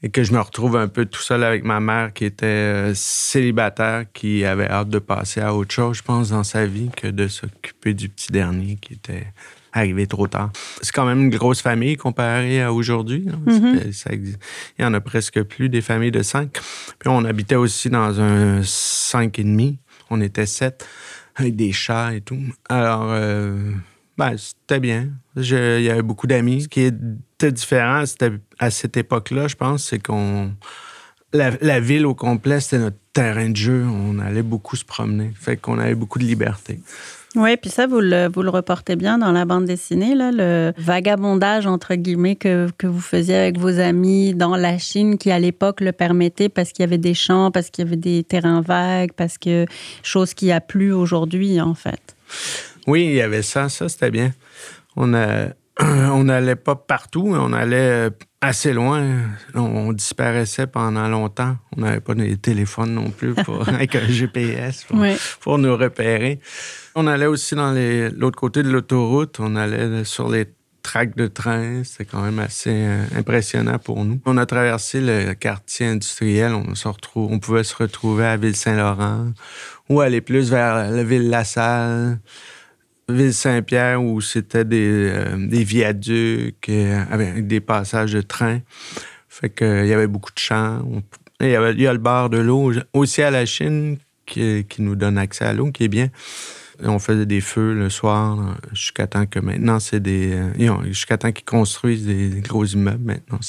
et, 0.03 0.11
que 0.11 0.25
je 0.25 0.33
me 0.33 0.41
retrouve 0.41 0.77
un 0.77 0.89
peu 0.89 1.05
tout 1.05 1.21
seul 1.21 1.45
avec 1.45 1.65
ma 1.65 1.81
mère 1.81 2.13
qui 2.13 2.25
était 2.25 2.47
euh, 2.47 2.95
célibataire, 2.95 4.05
qui 4.13 4.45
avait 4.45 4.69
hâte 4.69 4.89
de 4.89 4.99
passer 4.99 5.41
à 5.41 5.55
autre 5.55 5.73
chose, 5.73 5.99
je 5.99 6.03
pense, 6.03 6.31
dans 6.31 6.45
sa 6.45 6.67
vie 6.67 6.91
que 6.97 7.07
de 7.07 7.29
s'occuper 7.29 7.95
du 7.95 8.09
petit 8.09 8.33
dernier 8.33 8.77
qui 8.77 8.95
était 8.95 9.27
arrivé 9.75 10.07
trop 10.07 10.27
tard. 10.27 10.51
C'est 10.83 10.93
quand 10.93 11.07
même 11.07 11.23
une 11.23 11.31
grosse 11.31 11.63
famille 11.63 11.97
comparée 11.97 12.63
à 12.63 12.73
aujourd'hui. 12.73 13.27
Mm-hmm. 13.47 14.37
Il 14.79 14.83
y 14.83 14.85
en 14.85 14.93
a 14.93 15.01
presque 15.01 15.43
plus 15.45 15.71
des 15.71 15.81
familles 15.81 16.11
de 16.11 16.23
cinq. 16.23 16.59
Puis 16.99 17.09
on 17.09 17.25
habitait 17.25 17.55
aussi 17.55 17.89
dans 17.89 18.21
un 18.21 18.63
cinq 18.63 19.39
et 19.39 19.45
demi. 19.45 19.79
On 20.11 20.21
était 20.21 20.45
sept 20.45 20.87
avec 21.37 21.57
des 21.57 21.73
chats 21.73 22.13
et 22.13 22.21
tout. 22.21 22.39
Alors, 22.69 23.15
ben, 24.23 24.37
c'était 24.37 24.79
bien. 24.79 25.09
il 25.37 25.83
y 25.83 25.91
avait 25.91 26.03
beaucoup 26.03 26.29
d'amis. 26.29 26.63
Ce 26.63 26.69
qui 26.69 26.83
était 26.83 27.51
différent 27.51 28.05
à 28.59 28.71
cette 28.71 28.97
époque-là, 28.97 29.49
je 29.49 29.57
pense, 29.57 29.85
c'est 29.85 29.99
qu'on. 29.99 30.53
La, 31.33 31.81
ville 31.81 32.05
au 32.05 32.15
complet, 32.15 32.61
c'était 32.61 32.79
notre 32.79 32.99
terrain 33.15 33.49
de 33.49 33.57
jeu. 33.57 33.85
On 33.85 34.19
allait 34.19 34.43
beaucoup 34.43 34.77
se 34.77 34.85
promener. 34.85 35.33
Fait 35.35 35.57
qu'on 35.57 35.79
avait 35.79 35.95
beaucoup 35.95 36.19
de 36.19 36.25
liberté. 36.25 36.79
Oui, 37.35 37.57
puis 37.57 37.71
ça, 37.71 37.87
vous 37.87 38.01
le, 38.01 38.29
vous 38.29 38.43
le 38.43 38.51
reportez 38.51 38.95
bien 38.95 39.17
dans 39.17 39.33
la 39.33 39.47
bande 39.47 39.65
dessinée, 39.65 40.15
le 40.15 40.75
vagabondage, 40.77 41.67
entre 41.67 41.95
guillemets, 41.95 42.37
que, 42.37 42.69
que 42.77 42.87
vous 42.87 43.01
faisiez 43.01 43.35
avec 43.35 43.59
vos 43.59 43.81
amis 43.81 44.35
dans 44.35 44.55
la 44.55 44.77
Chine, 44.77 45.17
qui 45.17 45.31
à 45.31 45.39
l'époque 45.39 45.81
le 45.81 45.93
permettait 45.93 46.51
parce 46.51 46.73
qu'il 46.73 46.83
y 46.83 46.87
avait 46.87 46.99
des 46.99 47.15
champs, 47.15 47.51
parce 47.51 47.71
qu'il 47.71 47.87
y 47.87 47.89
avait 47.89 47.97
des 47.97 48.23
terrains 48.23 48.61
vagues, 48.61 49.13
parce 49.17 49.39
que 49.39 49.65
chose 50.03 50.35
qui 50.35 50.53
a 50.53 50.61
plus 50.61 50.93
aujourd'hui, 50.93 51.59
en 51.63 51.73
fait. 51.75 52.15
Oui, 52.87 53.05
il 53.07 53.15
y 53.15 53.21
avait 53.21 53.43
ça. 53.43 53.69
Ça, 53.69 53.89
c'était 53.89 54.11
bien. 54.11 54.33
On 54.97 55.15
on 55.81 56.25
n'allait 56.25 56.57
pas 56.57 56.77
partout, 56.77 57.33
on 57.35 57.53
allait 57.53 58.11
assez 58.43 58.75
loin. 58.75 59.21
On, 59.55 59.93
disparaissait 59.93 60.67
pendant 60.67 61.09
longtemps. 61.09 61.57
On 61.77 61.81
n'avait 61.81 62.01
pas 62.01 62.15
de 62.15 62.35
téléphone 62.35 62.95
non 62.95 63.11
plus 63.11 63.35
pour, 63.35 63.67
avec 63.69 63.95
un 63.97 64.07
GPS 64.07 64.87
pour, 65.41 65.59
nous 65.59 65.77
repérer. 65.77 66.41
On 66.95 67.07
allait 67.07 67.27
aussi 67.27 67.55
dans 67.55 67.73
l'autre 67.73 68.39
côté 68.39 68.63
de 68.63 68.71
l'autoroute. 68.71 69.39
On 69.41 69.57
allait 69.57 70.05
sur 70.05 70.29
les 70.29 70.47
tracks 70.83 71.17
de 71.17 71.27
train. 71.27 71.85
C'était 71.85 72.05
quand 72.05 72.23
même 72.23 72.41
assez 72.41 72.71
euh, 72.71 73.05
impressionnant 73.17 73.79
pour 73.79 74.05
nous. 74.05 74.21
On 74.27 74.37
a 74.37 74.45
traversé 74.45 75.01
le 75.01 75.33
quartier 75.35 75.87
industriel. 75.87 76.53
On, 76.53 76.75
se 76.75 76.89
retrouve, 76.89 77.33
on 77.33 77.39
pouvait 77.39 77.65
se 77.65 77.77
retrouver 77.77 78.27
à 78.27 78.37
Ville-Saint-Laurent 78.37 79.33
ou 79.89 80.01
aller 80.01 80.21
plus 80.21 80.51
vers 80.51 80.91
la 80.91 81.05
ville 81.05 81.31
La 81.31 81.45
Salle. 81.45 82.19
Ville-Saint-Pierre 83.09 84.03
où 84.03 84.21
c'était 84.21 84.65
des, 84.65 85.11
euh, 85.13 85.49
viaducs 85.51 86.69
euh, 86.69 87.05
avec 87.11 87.47
des 87.47 87.61
passages 87.61 88.13
de 88.13 88.21
train. 88.21 88.61
Fait 89.29 89.51
qu'il 89.51 89.87
y 89.87 89.93
avait 89.93 90.07
beaucoup 90.07 90.33
de 90.33 90.39
champs. 90.39 90.83
Il 91.41 91.49
y, 91.49 91.57
avait, 91.57 91.87
a 91.87 91.93
le 91.93 91.99
bar 91.99 92.31
de 92.31 92.39
l'eau 92.39 92.73
aussi 92.93 93.23
à 93.23 93.31
la 93.31 93.47
Chine 93.47 93.99
qui, 94.27 94.65
nous 94.79 94.95
donne 94.95 95.19
accès 95.19 95.45
à 95.45 95.53
l'eau, 95.53 95.71
qui 95.71 95.85
est 95.85 95.89
bien. 95.89 96.09
on 96.83 96.99
faisait 96.99 97.27
des 97.27 97.41
feux 97.41 97.75
le 97.75 97.91
soir, 97.91 98.57
jusqu'à 98.73 99.07
temps 99.07 99.27
que 99.27 99.41
maintenant, 99.41 99.81
c'est 99.81 100.01
des. 100.01 100.33
euh, 100.33 100.85
jusqu'à 100.85 101.19
temps 101.19 101.33
qu'ils 101.33 101.45
construisent 101.45 102.07
des, 102.07 102.29
des 102.29 102.41
gros 102.41 102.65
immeubles 102.65 103.05
maintenant. 103.05 103.41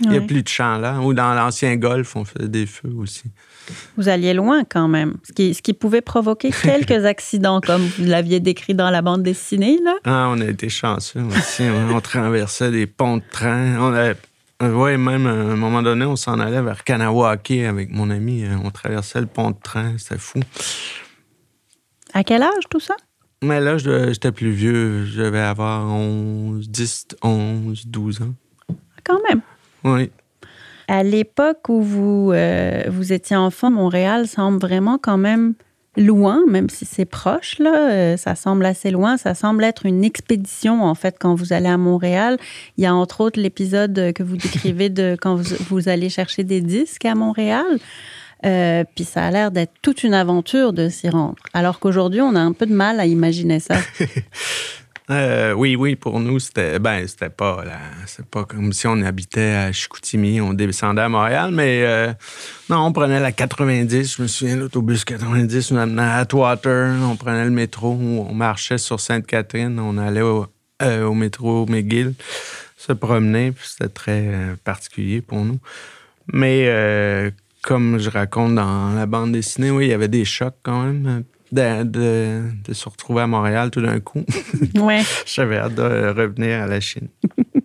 Il 0.00 0.10
n'y 0.10 0.18
a 0.18 0.20
plus 0.20 0.42
de 0.42 0.48
champs 0.48 0.78
là. 0.78 1.00
Ou 1.00 1.14
dans 1.14 1.32
l'ancien 1.34 1.76
golf, 1.76 2.16
on 2.16 2.24
faisait 2.24 2.48
des 2.48 2.66
feux 2.66 2.92
aussi. 2.96 3.24
Vous 3.96 4.08
alliez 4.08 4.34
loin 4.34 4.64
quand 4.64 4.88
même, 4.88 5.16
ce 5.24 5.32
qui, 5.32 5.54
ce 5.54 5.62
qui 5.62 5.72
pouvait 5.74 6.00
provoquer 6.00 6.50
quelques 6.62 7.04
accidents, 7.04 7.60
comme 7.60 7.82
vous 7.82 8.04
l'aviez 8.04 8.40
décrit 8.40 8.74
dans 8.74 8.90
la 8.90 9.02
bande 9.02 9.22
dessinée. 9.22 9.78
Là. 9.84 9.94
Ah, 10.04 10.28
on 10.30 10.40
a 10.40 10.46
été 10.46 10.68
chanceux 10.68 11.22
aussi. 11.22 11.64
hein. 11.64 11.88
on 11.92 12.00
traversait 12.00 12.70
des 12.70 12.86
ponts 12.86 13.16
de 13.18 13.22
train. 13.30 13.76
On 13.80 13.92
avait. 13.92 14.16
Oui, 14.60 14.96
même 14.96 15.26
à 15.26 15.30
un 15.30 15.54
moment 15.56 15.82
donné, 15.82 16.04
on 16.04 16.16
s'en 16.16 16.40
allait 16.40 16.60
vers 16.62 16.82
Kanawake 16.82 17.52
avec 17.52 17.90
mon 17.92 18.10
ami. 18.10 18.44
On 18.64 18.70
traversait 18.70 19.20
le 19.20 19.26
pont 19.26 19.52
de 19.52 19.56
train. 19.62 19.96
C'était 19.98 20.18
fou. 20.18 20.40
À 22.12 22.24
quel 22.24 22.42
âge 22.42 22.64
tout 22.70 22.80
ça? 22.80 22.96
Mais 23.40 23.60
là, 23.60 23.78
j'étais 23.78 24.32
plus 24.32 24.50
vieux. 24.50 25.04
Je 25.04 25.22
devais 25.22 25.38
avoir 25.38 25.86
11, 25.86 26.68
10, 26.68 27.06
11, 27.22 27.86
12 27.86 28.22
ans. 28.22 28.34
Quand 29.04 29.20
même. 29.28 29.40
Oui. 29.84 30.10
À 30.88 31.02
l'époque 31.02 31.68
où 31.68 31.82
vous, 31.82 32.32
euh, 32.32 32.84
vous 32.88 33.12
étiez 33.12 33.36
enfant, 33.36 33.70
Montréal 33.70 34.26
semble 34.26 34.58
vraiment 34.58 34.98
quand 34.98 35.18
même 35.18 35.54
loin, 35.96 36.42
même 36.48 36.70
si 36.70 36.84
c'est 36.84 37.04
proche, 37.04 37.58
là, 37.58 37.90
euh, 37.90 38.16
ça 38.16 38.34
semble 38.34 38.64
assez 38.64 38.90
loin. 38.90 39.16
Ça 39.16 39.34
semble 39.34 39.64
être 39.64 39.84
une 39.84 40.04
expédition, 40.04 40.82
en 40.82 40.94
fait, 40.94 41.16
quand 41.18 41.34
vous 41.34 41.52
allez 41.52 41.68
à 41.68 41.76
Montréal. 41.76 42.38
Il 42.76 42.84
y 42.84 42.86
a 42.86 42.94
entre 42.94 43.20
autres 43.20 43.40
l'épisode 43.40 44.12
que 44.14 44.22
vous 44.22 44.36
décrivez 44.36 44.88
de 44.88 45.16
quand 45.20 45.36
vous, 45.36 45.54
vous 45.68 45.88
allez 45.88 46.08
chercher 46.08 46.44
des 46.44 46.60
disques 46.60 47.04
à 47.04 47.14
Montréal. 47.14 47.78
Euh, 48.46 48.84
puis 48.94 49.04
ça 49.04 49.24
a 49.24 49.30
l'air 49.30 49.50
d'être 49.50 49.72
toute 49.82 50.04
une 50.04 50.14
aventure 50.14 50.72
de 50.72 50.88
s'y 50.88 51.08
rendre. 51.08 51.36
Alors 51.52 51.80
qu'aujourd'hui, 51.80 52.20
on 52.20 52.34
a 52.34 52.40
un 52.40 52.52
peu 52.52 52.66
de 52.66 52.74
mal 52.74 53.00
à 53.00 53.06
imaginer 53.06 53.60
ça. 53.60 53.76
Euh, 55.10 55.52
oui, 55.54 55.74
oui, 55.74 55.96
pour 55.96 56.20
nous, 56.20 56.38
c'était 56.38 56.78
ben, 56.78 57.06
c'était 57.06 57.30
pas 57.30 57.64
c'est 58.06 58.26
pas 58.26 58.44
comme 58.44 58.74
si 58.74 58.86
on 58.86 59.00
habitait 59.02 59.54
à 59.54 59.72
Chicoutimi, 59.72 60.40
on 60.40 60.52
descendait 60.52 61.00
à 61.00 61.08
Montréal, 61.08 61.50
mais 61.50 61.82
euh, 61.82 62.12
non, 62.68 62.80
on 62.84 62.92
prenait 62.92 63.18
la 63.18 63.32
90, 63.32 64.16
je 64.16 64.22
me 64.22 64.26
souviens, 64.26 64.56
l'autobus 64.56 65.04
90 65.06 65.72
nous 65.72 65.78
amenait 65.78 66.02
à 66.02 66.16
Atwater, 66.16 66.94
on 67.02 67.16
prenait 67.16 67.44
le 67.44 67.50
métro, 67.50 67.92
on 67.92 68.34
marchait 68.34 68.76
sur 68.76 69.00
Sainte-Catherine, 69.00 69.78
on 69.80 69.96
allait 69.96 70.20
au, 70.20 70.46
euh, 70.82 71.04
au 71.04 71.14
métro 71.14 71.64
McGill, 71.66 72.12
se 72.76 72.92
promener, 72.92 73.52
puis 73.52 73.66
c'était 73.66 73.88
très 73.88 74.30
particulier 74.62 75.22
pour 75.22 75.42
nous. 75.42 75.58
Mais 76.30 77.32
comme 77.62 77.98
je 77.98 78.10
raconte 78.10 78.56
dans 78.56 78.90
la 78.94 79.06
bande 79.06 79.32
dessinée, 79.32 79.70
oui, 79.70 79.86
il 79.86 79.90
y 79.90 79.94
avait 79.94 80.08
des 80.08 80.26
chocs 80.26 80.56
quand 80.62 80.82
même. 80.82 81.24
De, 81.50 81.82
de- 81.82 82.42
de 82.66 82.72
se 82.74 82.88
retrouver 82.88 83.22
à 83.22 83.26
Montréal 83.26 83.70
tout 83.70 83.80
d'un 83.80 84.00
coup. 84.00 84.22
Ouais. 84.78 85.00
J'avais 85.26 85.56
hâte 85.56 85.74
de 85.74 85.82
revenir 85.82 86.62
à 86.62 86.66
la 86.66 86.80
Chine. 86.80 87.08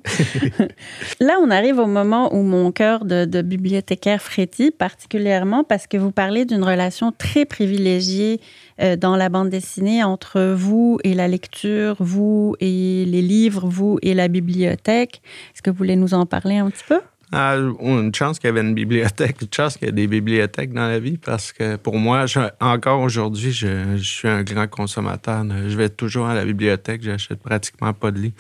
Là, 1.20 1.38
on 1.42 1.50
arrive 1.50 1.80
au 1.80 1.86
moment 1.86 2.34
où 2.36 2.42
mon 2.44 2.72
cœur 2.72 3.06
de, 3.06 3.26
de 3.26 3.42
bibliothécaire 3.42 4.22
frétille, 4.22 4.72
particulièrement 4.72 5.64
parce 5.64 5.88
que 5.88 5.98
vous 5.98 6.12
parlez 6.12 6.46
d'une 6.46 6.64
relation 6.64 7.12
très 7.18 7.46
privilégiée 7.46 8.40
euh, 8.82 8.96
dans 8.96 9.16
la 9.16 9.30
bande 9.30 9.50
dessinée 9.50 10.04
entre 10.04 10.54
vous 10.54 11.00
et 11.04 11.14
la 11.14 11.28
lecture, 11.28 11.96
vous 12.00 12.56
et 12.60 13.06
les 13.06 13.22
livres, 13.22 13.68
vous 13.68 14.00
et 14.02 14.14
la 14.14 14.28
bibliothèque. 14.28 15.22
Est-ce 15.54 15.62
que 15.62 15.70
vous 15.70 15.78
voulez 15.78 15.96
nous 15.96 16.14
en 16.14 16.26
parler 16.26 16.58
un 16.58 16.70
petit 16.70 16.84
peu? 16.88 17.00
Ah, 17.36 17.56
une 17.58 18.14
chance 18.14 18.38
qu'il 18.38 18.48
y 18.48 18.52
avait 18.52 18.62
une 18.62 18.76
bibliothèque, 18.76 19.42
une 19.42 19.48
chance 19.52 19.76
qu'il 19.76 19.88
y 19.88 19.90
ait 19.90 19.92
des 19.92 20.06
bibliothèques 20.06 20.72
dans 20.72 20.88
la 20.88 21.00
vie 21.00 21.18
parce 21.18 21.52
que 21.52 21.78
pour 21.78 21.98
moi, 21.98 22.26
encore 22.62 23.02
aujourd'hui, 23.02 23.52
je, 23.52 23.98
suis 23.98 24.28
un 24.28 24.44
grand 24.44 24.68
consommateur. 24.68 25.44
Je 25.50 25.76
vais 25.76 25.90
toujours 25.90 26.28
à 26.28 26.36
la 26.36 26.46
bibliothèque, 26.46 27.02
j'achète 27.02 27.42
pratiquement 27.42 27.92
pas 27.92 28.12
de 28.12 28.20
livres. 28.20 28.36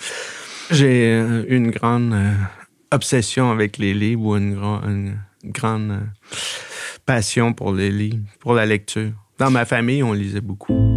J'ai 0.70 1.12
euh, 1.12 1.44
une 1.48 1.72
grande 1.72 2.14
euh, 2.14 2.34
obsession 2.92 3.50
avec 3.50 3.80
les 3.80 3.96
livres 3.96 4.26
ou 4.26 4.36
une 4.36 5.18
grande 5.44 5.92
euh, 5.92 6.36
passion 7.04 7.52
pour 7.52 7.74
les 7.74 7.90
livres, 7.90 8.24
pour 8.40 8.54
la 8.54 8.68
lecture. 8.68 9.10
Dans 9.40 9.50
ma 9.50 9.66
famille, 9.66 10.04
on 10.04 10.14
lisait 10.14 10.40
beaucoup. 10.40 10.93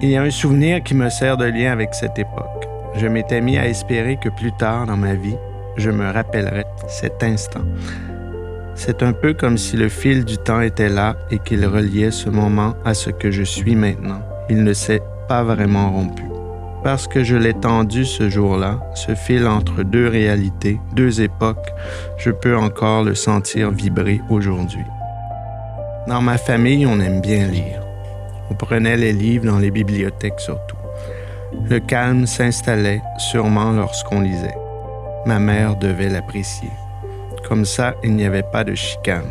Il 0.00 0.10
y 0.10 0.16
a 0.16 0.22
un 0.22 0.30
souvenir 0.30 0.84
qui 0.84 0.94
me 0.94 1.10
sert 1.10 1.36
de 1.36 1.44
lien 1.44 1.72
avec 1.72 1.92
cette 1.92 2.20
époque. 2.20 2.68
Je 2.94 3.08
m'étais 3.08 3.40
mis 3.40 3.58
à 3.58 3.66
espérer 3.66 4.16
que 4.16 4.28
plus 4.28 4.52
tard 4.52 4.86
dans 4.86 4.96
ma 4.96 5.14
vie, 5.14 5.36
je 5.76 5.90
me 5.90 6.08
rappellerais 6.12 6.66
cet 6.86 7.24
instant. 7.24 7.64
C'est 8.76 9.02
un 9.02 9.12
peu 9.12 9.34
comme 9.34 9.58
si 9.58 9.76
le 9.76 9.88
fil 9.88 10.24
du 10.24 10.38
temps 10.38 10.60
était 10.60 10.88
là 10.88 11.16
et 11.32 11.40
qu'il 11.40 11.66
reliait 11.66 12.12
ce 12.12 12.30
moment 12.30 12.74
à 12.84 12.94
ce 12.94 13.10
que 13.10 13.32
je 13.32 13.42
suis 13.42 13.74
maintenant. 13.74 14.22
Il 14.48 14.62
ne 14.62 14.72
s'est 14.72 15.02
pas 15.26 15.42
vraiment 15.42 15.90
rompu. 15.90 16.22
Parce 16.84 17.08
que 17.08 17.24
je 17.24 17.34
l'ai 17.34 17.54
tendu 17.54 18.04
ce 18.04 18.28
jour-là, 18.28 18.78
ce 18.94 19.16
fil 19.16 19.48
entre 19.48 19.82
deux 19.82 20.06
réalités, 20.06 20.78
deux 20.94 21.22
époques, 21.22 21.72
je 22.18 22.30
peux 22.30 22.56
encore 22.56 23.02
le 23.02 23.16
sentir 23.16 23.72
vibrer 23.72 24.20
aujourd'hui. 24.30 24.84
Dans 26.06 26.22
ma 26.22 26.38
famille, 26.38 26.86
on 26.86 27.00
aime 27.00 27.20
bien 27.20 27.48
lire. 27.48 27.87
On 28.50 28.54
prenait 28.54 28.96
les 28.96 29.12
livres 29.12 29.46
dans 29.46 29.58
les 29.58 29.70
bibliothèques 29.70 30.40
surtout. 30.40 30.76
Le 31.68 31.80
calme 31.80 32.26
s'installait 32.26 33.02
sûrement 33.18 33.72
lorsqu'on 33.72 34.20
lisait. 34.20 34.56
Ma 35.26 35.38
mère 35.38 35.76
devait 35.76 36.08
l'apprécier. 36.08 36.70
Comme 37.48 37.64
ça, 37.64 37.94
il 38.04 38.14
n'y 38.14 38.26
avait 38.26 38.42
pas 38.42 38.64
de 38.64 38.74
chicane. 38.74 39.30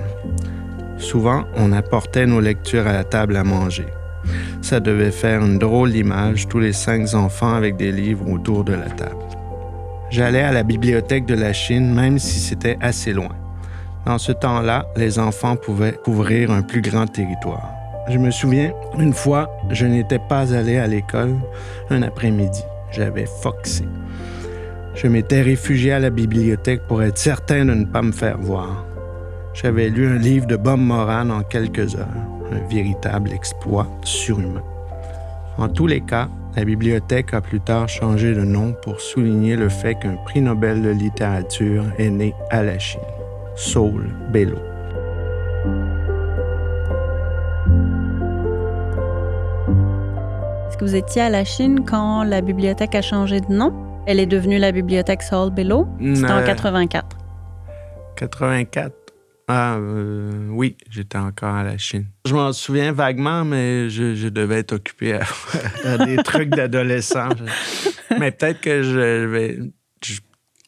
Souvent, 0.98 1.44
on 1.56 1.72
apportait 1.72 2.26
nos 2.26 2.40
lectures 2.40 2.88
à 2.88 2.94
la 2.94 3.04
table 3.04 3.36
à 3.38 3.44
manger. 3.44 3.86
Ça 4.62 4.80
devait 4.80 5.12
faire 5.12 5.44
une 5.44 5.60
drôle 5.60 5.92
d'image, 5.92 6.48
tous 6.48 6.60
les 6.60 6.74
cinq 6.74 7.14
enfants 7.14 7.54
avec 7.54 7.78
des 7.78 7.92
livres 7.92 8.30
autour 8.30 8.64
de 8.64 8.74
la 8.74 8.90
table. 8.90 9.16
J'allais 10.10 10.42
à 10.42 10.52
la 10.52 10.64
bibliothèque 10.64 11.26
de 11.26 11.36
la 11.36 11.54
Chine, 11.54 11.94
même 11.94 12.18
si 12.18 12.40
c'était 12.40 12.78
assez 12.82 13.14
loin. 13.14 13.36
Dans 14.06 14.18
ce 14.18 14.32
temps-là, 14.32 14.86
les 14.96 15.20
enfants 15.20 15.56
pouvaient 15.56 16.00
couvrir 16.04 16.50
un 16.50 16.62
plus 16.62 16.82
grand 16.82 17.08
territoire. 17.08 17.77
Je 18.10 18.18
me 18.18 18.32
souviens, 18.32 18.72
une 18.98 19.14
fois, 19.14 19.50
je 19.70 19.86
n'étais 19.86 20.20
pas 20.20 20.56
allé 20.56 20.78
à 20.78 20.88
l'école 20.88 21.36
un 21.90 22.04
après-midi. 22.04 22.64
J'avais 22.90 23.26
foxé. 23.26 23.84
Je 24.96 25.08
m'étais 25.08 25.42
réfugié 25.42 25.92
à 25.92 26.00
la 26.00 26.10
bibliothèque 26.10 26.88
pour 26.88 27.04
être 27.04 27.18
certain 27.18 27.66
de 27.66 27.74
ne 27.74 27.86
pas 27.86 28.02
me 28.02 28.14
faire 28.14 28.38
voir. 28.38 28.86
J'avais 29.54 29.90
lu 29.90 30.08
un 30.08 30.18
livre 30.18 30.48
de 30.48 30.56
Bob 30.56 30.80
Moran 30.80 31.30
en 31.30 31.44
quelques 31.44 31.96
heures, 31.96 32.08
un 32.52 32.66
véritable 32.70 33.34
exploit 33.34 33.88
surhumain. 34.04 34.64
En 35.58 35.68
tous 35.68 35.88
les 35.88 36.02
cas, 36.02 36.30
la 36.56 36.64
bibliothèque 36.64 37.34
a 37.34 37.42
plus 37.42 37.60
tard 37.60 37.90
changé 37.90 38.34
de 38.34 38.44
nom 38.44 38.74
pour 38.84 39.02
souligner 39.02 39.58
le 39.58 39.68
fait 39.68 39.96
qu'un 39.96 40.16
prix 40.16 40.40
Nobel 40.40 40.82
de 40.82 40.92
littérature 40.92 41.84
est 41.98 42.10
né 42.10 42.34
à 42.52 42.64
la 42.64 42.80
Chine, 42.80 43.02
Saul 43.56 44.06
Bellow. 44.32 44.77
Que 50.78 50.86
vous 50.86 50.96
étiez 50.96 51.22
à 51.24 51.30
la 51.30 51.44
Chine 51.44 51.84
quand 51.86 52.24
la 52.24 52.42
bibliothèque 52.42 52.96
a 52.96 53.02
changé 53.02 53.40
de 53.42 53.52
nom? 53.52 53.74
Elle 54.06 54.20
est 54.20 54.26
devenue 54.26 54.58
la 54.60 54.72
bibliothèque 54.72 55.22
Saul 55.24 55.52
Bellow. 55.54 55.88
C'était 56.00 56.32
en 56.32 56.38
Euh, 56.40 56.46
84. 56.46 57.18
84. 58.16 58.94
Ah, 59.50 59.76
euh, 59.78 60.48
oui, 60.50 60.76
j'étais 60.90 61.18
encore 61.18 61.56
à 61.56 61.64
la 61.64 61.78
Chine. 61.78 62.06
Je 62.26 62.34
m'en 62.34 62.52
souviens 62.52 62.92
vaguement, 62.92 63.46
mais 63.46 63.90
je, 63.90 64.14
je 64.14 64.28
devais 64.28 64.60
être 64.60 64.74
occupé 64.74 65.14
à, 65.14 65.22
à 65.86 66.06
des 66.06 66.18
trucs 66.18 66.50
d'adolescent. 66.50 67.30
Mais 68.20 68.32
peut-être 68.32 68.60
que 68.60 68.84
je 68.84 69.26
vais- 69.26 69.60
je- 70.04 70.20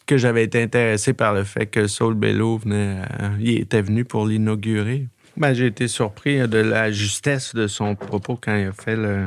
que 0.05 0.17
j'avais 0.17 0.43
été 0.45 0.63
intéressé 0.63 1.13
par 1.13 1.33
le 1.33 1.43
fait 1.43 1.65
que 1.67 1.87
Saul 1.87 2.15
Bellow 2.15 2.57
venait, 2.57 2.97
euh, 3.21 3.29
il 3.39 3.59
était 3.59 3.81
venu 3.81 4.05
pour 4.05 4.25
l'inaugurer. 4.25 5.07
Ben, 5.37 5.53
j'ai 5.53 5.67
été 5.67 5.87
surpris 5.87 6.47
de 6.47 6.57
la 6.57 6.89
justesse 6.91 7.53
de 7.53 7.67
son 7.67 7.95
propos 7.95 8.37
quand 8.41 8.55
il 8.55 8.67
a 8.67 8.71
fait 8.73 8.95
le, 8.95 9.25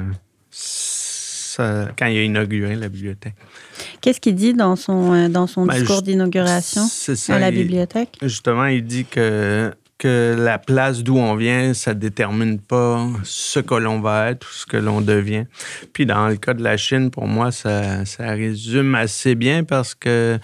ça- 0.52 1.88
quand 1.99 2.06
il 2.06 2.18
a 2.18 2.23
inauguré 2.23 2.76
la 2.76 2.88
bibliothèque. 2.88 3.35
Qu'est-ce 4.00 4.21
qu'il 4.21 4.35
dit 4.35 4.54
dans 4.54 4.76
son, 4.76 5.12
euh, 5.12 5.28
dans 5.28 5.47
son 5.47 5.66
Ben, 5.66 5.75
discours 5.78 6.02
d'inauguration 6.02 6.82
à 7.28 7.38
la 7.38 7.49
il- 7.50 7.54
bibliothèque? 7.59 8.16
Justement, 8.23 8.66
il 8.66 8.85
dit 8.85 9.04
que, 9.04 9.73
que 9.99 10.35
la 10.38 10.59
place 10.59 11.02
d'où 11.02 11.16
on 11.16 11.35
vient, 11.37 11.75
ça 11.75 11.94
détermine 11.94 12.59
pas 12.59 13.06
ce 13.25 13.61
que 13.61 13.75
l'on 13.75 14.00
va 14.00 14.30
être 14.30 14.47
ou 14.49 14.52
ce 14.52 14.66
que 14.66 14.76
l'on 14.76 15.00
devient. 15.00 15.44
Puis 15.92 16.06
dans 16.06 16.28
le 16.28 16.37
cas 16.37 16.54
de 16.54 16.62
la 16.62 16.76
Chine, 16.76 17.11
pour 17.11 17.26
moi, 17.26 17.52
ça, 17.52 18.04
ça 18.04 18.30
résume 18.32 18.94
assez 18.94 19.35
bien 19.35 19.62
parce 19.64 19.94
que 19.94 20.38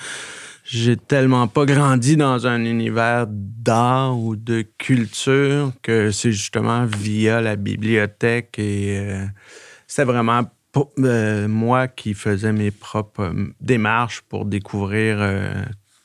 j'ai 0.64 0.96
tellement 0.96 1.48
pas 1.48 1.64
grandi 1.64 2.16
dans 2.18 2.46
un 2.46 2.62
univers 2.64 3.26
d'art 3.28 4.18
ou 4.18 4.36
de 4.36 4.64
culture 4.76 5.72
que 5.82 6.10
c'est 6.10 6.32
justement 6.32 6.84
via 6.84 7.40
la 7.40 7.56
bibliothèque 7.56 8.58
et 8.58 8.98
euh, 8.98 9.24
c'est 9.88 10.04
vraiment 10.04 10.44
euh, 10.98 11.48
moi 11.48 11.88
qui 11.88 12.14
faisais 12.14 12.52
mes 12.52 12.70
propres 12.70 13.22
euh, 13.22 13.52
démarches 13.60 14.20
pour 14.28 14.44
découvrir 14.44 15.16
euh, 15.20 15.50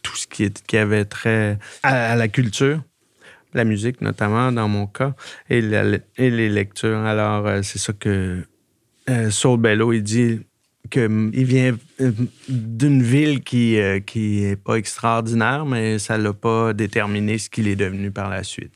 tout 0.01 0.15
ce 0.15 0.25
qui, 0.25 0.45
est, 0.45 0.65
qui 0.65 0.77
avait 0.77 1.05
trait 1.05 1.59
à, 1.83 2.15
la 2.15 2.27
culture, 2.27 2.81
la 3.53 3.65
musique 3.65 4.01
notamment 4.01 4.51
dans 4.51 4.67
mon 4.67 4.87
cas, 4.87 5.13
et, 5.49 5.59
et 5.59 6.29
les 6.29 6.49
lectures. 6.49 6.99
Alors, 6.99 7.63
c'est 7.63 7.77
ça 7.77 7.93
que 7.93 8.43
Saul 9.29 9.59
Bello, 9.59 9.93
il 9.93 10.03
dit 10.03 10.39
qu'il 10.89 11.45
vient 11.45 11.77
d'une 12.49 13.03
ville 13.03 13.41
qui 13.43 13.77
n'est 14.15 14.55
pas 14.55 14.75
extraordinaire, 14.75 15.65
mais 15.65 15.99
ça 15.99 16.17
ne 16.17 16.23
l'a 16.23 16.33
pas 16.33 16.73
déterminé 16.73 17.37
ce 17.37 17.49
qu'il 17.49 17.67
est 17.67 17.75
devenu 17.77 18.11
par 18.11 18.29
la 18.29 18.43
suite. 18.43 18.73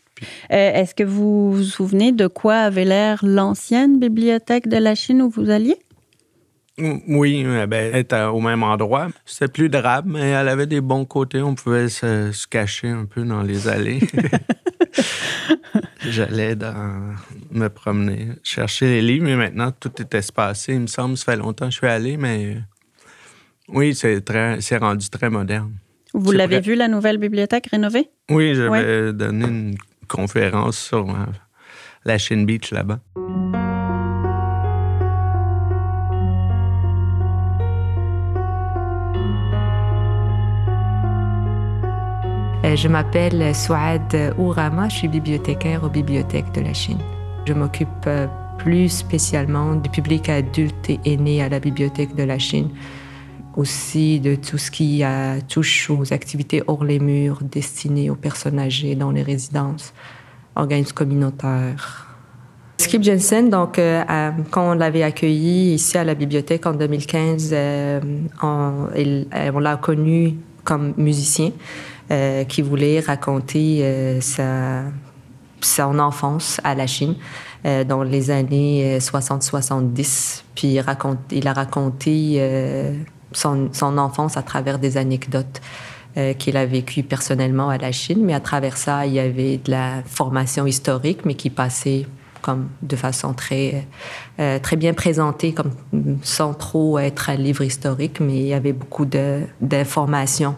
Est-ce 0.50 0.95
que 0.95 1.03
vous 1.03 1.51
vous 1.53 1.63
souvenez 1.63 2.12
de 2.12 2.27
quoi 2.27 2.55
avait 2.55 2.86
l'air 2.86 3.24
l'ancienne 3.24 4.00
bibliothèque 4.00 4.67
de 4.67 4.77
la 4.77 4.95
Chine 4.95 5.21
où 5.21 5.29
vous 5.29 5.50
alliez? 5.50 5.77
Oui, 6.79 7.43
ben, 7.43 7.74
elle 7.74 7.95
était 7.95 8.21
au 8.24 8.39
même 8.39 8.62
endroit. 8.62 9.07
C'était 9.25 9.51
plus 9.51 9.67
drabe, 9.67 10.05
mais 10.07 10.29
elle 10.29 10.47
avait 10.47 10.67
des 10.67 10.81
bons 10.81 11.05
côtés. 11.05 11.41
On 11.41 11.55
pouvait 11.55 11.89
se, 11.89 12.47
cacher 12.47 12.89
un 12.89 13.05
peu 13.05 13.24
dans 13.24 13.41
les 13.41 13.67
allées. 13.67 14.00
J'allais 16.07 16.55
me 17.51 17.67
promener, 17.69 18.27
chercher 18.43 18.86
les 18.86 19.01
livres, 19.01 19.25
mais 19.25 19.36
maintenant 19.36 19.71
tout 19.71 19.91
est 20.00 20.13
espacé. 20.13 20.74
Il 20.74 20.81
me 20.81 20.88
semble, 20.88 21.17
ça 21.17 21.31
fait 21.31 21.38
longtemps 21.38 21.65
que 21.65 21.71
je 21.71 21.77
suis 21.77 21.88
allé, 21.88 22.15
mais 22.15 22.57
oui, 23.69 23.95
c'est 23.95 24.24
c'est 24.59 24.77
rendu 24.77 25.09
très 25.09 25.31
moderne. 25.31 25.74
Vous 26.13 26.31
l'avez 26.31 26.59
vu, 26.59 26.75
la 26.75 26.88
nouvelle 26.88 27.17
bibliothèque 27.17 27.67
rénovée? 27.67 28.09
Oui, 28.29 28.53
j'avais 28.53 29.13
donné 29.13 29.45
une 29.45 29.75
conférence 30.08 30.78
sur 30.78 31.10
euh, 31.10 31.26
la 32.06 32.18
Chine 32.18 32.46
Beach 32.46 32.72
là-bas. 32.72 33.00
Euh, 42.68 42.76
je 42.76 42.88
m'appelle 42.88 43.56
Souad 43.56 44.34
Ourama, 44.38 44.90
je 44.90 44.96
suis 44.96 45.08
bibliothécaire 45.08 45.84
aux 45.84 45.90
bibliothèques 45.90 46.52
de 46.54 46.62
la 46.62 46.74
Chine. 46.74 47.00
Je 47.46 47.54
m'occupe 47.54 47.88
euh, 48.08 48.28
plus 48.58 48.90
spécialement 48.90 49.76
du 49.76 49.90
public 49.90 50.28
adulte 50.28 50.90
et 50.90 51.00
aîné 51.06 51.42
à 51.42 51.48
la 51.48 51.60
bibliothèque 51.60 52.16
de 52.16 52.24
la 52.24 52.38
Chine, 52.38 52.70
aussi 53.58 54.22
de 54.22 54.36
tout 54.36 54.58
ce 54.58 54.72
qui 54.72 55.04
touche 55.50 55.90
aux 55.90 56.14
activités 56.14 56.64
hors 56.68 56.86
les 56.86 57.00
murs 57.00 57.40
destinées 57.44 58.10
aux 58.10 58.16
personnes 58.16 58.60
âgées 58.60 58.96
dans 58.96 59.12
les 59.12 59.24
résidences, 59.24 59.94
organismes 60.56 60.94
communautaires. 60.94 62.06
Skip 62.78 63.04
Jensen, 63.04 63.50
donc, 63.50 63.80
euh, 63.80 64.04
quand 64.52 64.72
on 64.72 64.74
l'avait 64.76 65.04
accueilli 65.04 65.74
ici 65.74 65.98
à 65.98 66.06
la 66.06 66.14
bibliothèque 66.14 66.66
en 66.66 66.74
2015, 66.74 67.54
on, 68.44 68.88
on 69.54 69.60
l'a 69.60 69.76
connu 69.78 70.36
comme 70.64 70.94
musicien. 70.96 71.52
Euh, 72.10 72.46
qui 72.46 72.62
voulait 72.62 73.02
raconter 73.02 73.80
euh, 73.82 74.22
sa, 74.22 74.84
son 75.60 76.00
enfance 76.00 76.62
à 76.64 76.74
la 76.74 76.88
Chine 76.88 77.16
euh, 77.66 77.84
dans 77.84 78.02
les 78.02 78.32
années 78.32 78.98
60-70. 79.00 80.44
Puis 80.56 80.80
il, 81.32 81.48
a 81.48 81.54
raconté 81.54 82.40
son, 83.31 83.69
enfance 83.81 84.38
à 84.38 84.41
travers 84.41 84.79
des 84.79 84.98
anecdotes 84.98 85.62
qu'il 86.39 86.57
a 86.57 86.65
vécues 86.65 87.03
personnellement 87.03 87.69
à 87.69 87.77
la 87.77 87.91
Chine. 87.91 88.24
Mais 88.24 88.34
à 88.34 88.39
travers 88.39 88.75
ça, 88.75 89.05
il 89.05 89.13
y 89.13 89.19
avait 89.19 89.57
de 89.57 89.69
la 89.69 90.01
formation 90.03 90.65
historique, 90.65 91.25
mais 91.25 91.36
qui 91.36 91.51
passait 91.51 92.07
comme 92.41 92.69
de 92.81 92.96
façon 92.96 93.34
très, 93.34 93.86
très 94.38 94.77
bien 94.77 94.96
présentée, 94.96 95.53
comme 95.53 95.74
sans 96.24 96.55
trop 96.55 96.98
être 96.98 97.29
un 97.29 97.36
livre 97.36 97.63
historique, 97.63 98.19
mais 98.19 98.38
il 98.38 98.48
y 98.48 98.53
avait 98.55 98.74
beaucoup 98.74 99.05
d'informations 99.05 100.55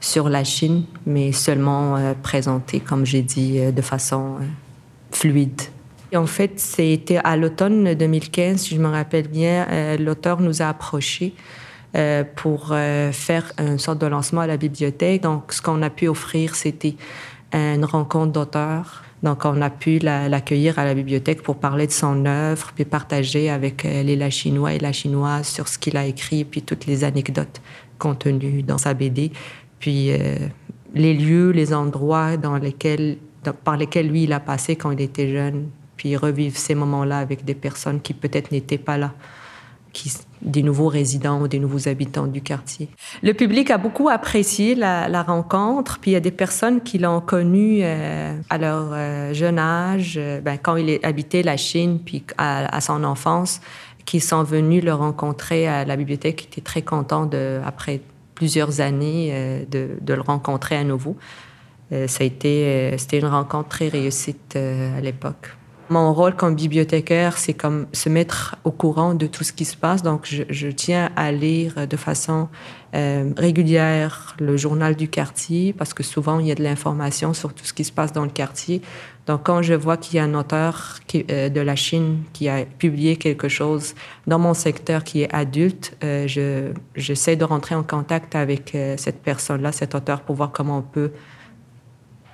sur 0.00 0.28
la 0.28 0.44
Chine, 0.44 0.84
mais 1.06 1.32
seulement 1.32 1.96
euh, 1.96 2.14
présenté, 2.20 2.80
comme 2.80 3.04
j'ai 3.04 3.22
dit, 3.22 3.58
euh, 3.58 3.72
de 3.72 3.82
façon 3.82 4.36
euh, 4.36 4.44
fluide. 5.10 5.62
Et 6.12 6.16
en 6.16 6.26
fait, 6.26 6.58
c'était 6.58 7.18
à 7.18 7.36
l'automne 7.36 7.94
2015, 7.94 8.60
si 8.60 8.74
je 8.74 8.80
me 8.80 8.88
rappelle 8.88 9.28
bien, 9.28 9.66
l'auteur 9.98 10.40
nous 10.40 10.62
a 10.62 10.68
approchés 10.70 11.34
pour 12.36 12.68
faire 12.68 13.52
une 13.58 13.78
sorte 13.78 14.00
de 14.00 14.06
lancement 14.06 14.42
à 14.42 14.46
la 14.46 14.56
bibliothèque. 14.56 15.22
Donc, 15.22 15.52
ce 15.52 15.60
qu'on 15.60 15.82
a 15.82 15.90
pu 15.90 16.06
offrir, 16.08 16.54
c'était 16.54 16.94
une 17.52 17.84
rencontre 17.84 18.32
d'auteurs. 18.32 19.02
Donc, 19.22 19.44
on 19.44 19.60
a 19.62 19.70
pu 19.70 19.98
l'accueillir 19.98 20.78
à 20.78 20.84
la 20.84 20.94
bibliothèque 20.94 21.42
pour 21.42 21.56
parler 21.56 21.88
de 21.88 21.92
son 21.92 22.24
œuvre, 22.24 22.70
puis 22.74 22.84
partager 22.84 23.50
avec 23.50 23.82
les 23.82 24.14
la 24.14 24.30
chinois 24.30 24.74
et 24.74 24.78
la 24.78 24.92
chinoise 24.92 25.48
sur 25.48 25.66
ce 25.66 25.78
qu'il 25.78 25.96
a 25.96 26.06
écrit, 26.06 26.44
puis 26.44 26.62
toutes 26.62 26.86
les 26.86 27.02
anecdotes 27.02 27.60
contenues 27.98 28.62
dans 28.62 28.78
sa 28.78 28.94
BD 28.94 29.32
puis 29.78 30.10
euh, 30.10 30.36
les 30.94 31.14
lieux, 31.14 31.50
les 31.50 31.72
endroits 31.72 32.36
dans 32.36 32.56
lesquels, 32.56 33.18
par 33.64 33.76
lesquels 33.76 34.08
lui, 34.08 34.24
il 34.24 34.32
a 34.32 34.40
passé 34.40 34.76
quand 34.76 34.90
il 34.90 35.00
était 35.00 35.30
jeune, 35.30 35.68
puis 35.96 36.16
revivre 36.16 36.56
ces 36.56 36.74
moments-là 36.74 37.18
avec 37.18 37.44
des 37.44 37.54
personnes 37.54 38.00
qui 38.00 38.14
peut-être 38.14 38.52
n'étaient 38.52 38.78
pas 38.78 38.98
là, 38.98 39.14
des 40.42 40.62
nouveaux 40.62 40.88
résidents 40.88 41.40
ou 41.40 41.48
des 41.48 41.58
nouveaux 41.58 41.88
habitants 41.88 42.26
du 42.26 42.40
quartier. 42.40 42.88
Le 43.22 43.32
public 43.32 43.70
a 43.70 43.78
beaucoup 43.78 44.08
apprécié 44.08 44.74
la, 44.74 45.22
rencontre, 45.22 45.98
puis 45.98 46.12
il 46.12 46.14
y 46.14 46.16
a 46.16 46.20
des 46.20 46.30
personnes 46.30 46.80
qui 46.80 46.98
l'ont 46.98 47.20
connu 47.20 47.80
euh, 47.82 48.38
à 48.50 48.58
leur 48.58 48.90
euh, 48.92 49.32
jeune 49.34 49.58
âge, 49.58 50.18
ben, 50.44 50.58
quand 50.58 50.76
il 50.76 51.00
habitait 51.02 51.42
la 51.42 51.56
Chine, 51.56 51.98
puis 52.04 52.22
à, 52.38 52.80
son 52.80 53.02
enfance, 53.04 53.60
qui 54.04 54.20
sont 54.20 54.42
venus 54.42 54.82
le 54.82 54.94
rencontrer 54.94 55.66
à 55.66 55.84
la 55.84 55.96
bibliothèque, 55.96 56.36
qui 56.36 56.46
étaient 56.46 56.60
très 56.60 56.82
contents 56.82 57.26
de, 57.26 57.60
après 57.64 58.00
plusieurs 58.38 58.80
années 58.80 59.30
euh, 59.32 59.64
de, 59.68 59.98
de, 60.00 60.14
le 60.14 60.20
rencontrer 60.20 60.76
à 60.76 60.84
nouveau. 60.84 61.16
Euh, 61.90 62.06
ça 62.06 62.22
a 62.22 62.26
été, 62.26 62.66
euh, 62.66 62.96
c'était 62.96 63.18
une 63.18 63.26
rencontre 63.26 63.68
très 63.68 63.88
réussite 63.88 64.56
à 64.56 65.00
l'époque. 65.00 65.57
Mon 65.90 66.12
rôle 66.12 66.34
comme 66.34 66.54
bibliothécaire, 66.54 67.38
c'est 67.38 67.54
comme 67.54 67.86
se 67.92 68.08
mettre 68.08 68.56
au 68.64 68.70
courant 68.70 69.14
de 69.14 69.26
tout 69.26 69.42
ce 69.42 69.52
qui 69.52 69.64
se 69.64 69.76
passe. 69.76 70.02
Donc, 70.02 70.26
je, 70.26 70.42
je 70.50 70.68
tiens 70.68 71.10
à 71.16 71.32
lire 71.32 71.86
de 71.86 71.96
façon 71.96 72.48
euh, 72.94 73.32
régulière 73.36 74.36
le 74.38 74.56
journal 74.56 74.96
du 74.96 75.08
quartier 75.08 75.72
parce 75.72 75.94
que 75.94 76.02
souvent, 76.02 76.40
il 76.40 76.46
y 76.46 76.52
a 76.52 76.54
de 76.54 76.62
l'information 76.62 77.32
sur 77.32 77.54
tout 77.54 77.64
ce 77.64 77.72
qui 77.72 77.84
se 77.84 77.92
passe 77.92 78.12
dans 78.12 78.24
le 78.24 78.30
quartier. 78.30 78.82
Donc, 79.28 79.42
quand 79.44 79.60
je 79.60 79.74
vois 79.74 79.98
qu'il 79.98 80.16
y 80.16 80.18
a 80.18 80.24
un 80.24 80.32
auteur 80.32 81.00
qui, 81.06 81.26
euh, 81.30 81.50
de 81.50 81.60
la 81.60 81.76
Chine 81.76 82.22
qui 82.32 82.48
a 82.48 82.64
publié 82.64 83.16
quelque 83.16 83.48
chose 83.48 83.94
dans 84.26 84.38
mon 84.38 84.54
secteur 84.54 85.04
qui 85.04 85.22
est 85.22 85.34
adulte, 85.34 85.96
euh, 86.02 86.26
je, 86.26 86.72
j'essaie 86.96 87.36
de 87.36 87.44
rentrer 87.44 87.74
en 87.74 87.82
contact 87.82 88.34
avec 88.34 88.74
euh, 88.74 88.96
cette 88.96 89.22
personne-là, 89.22 89.70
cet 89.72 89.94
auteur, 89.94 90.22
pour 90.22 90.34
voir 90.34 90.50
comment 90.50 90.78
on 90.78 90.82
peut 90.82 91.12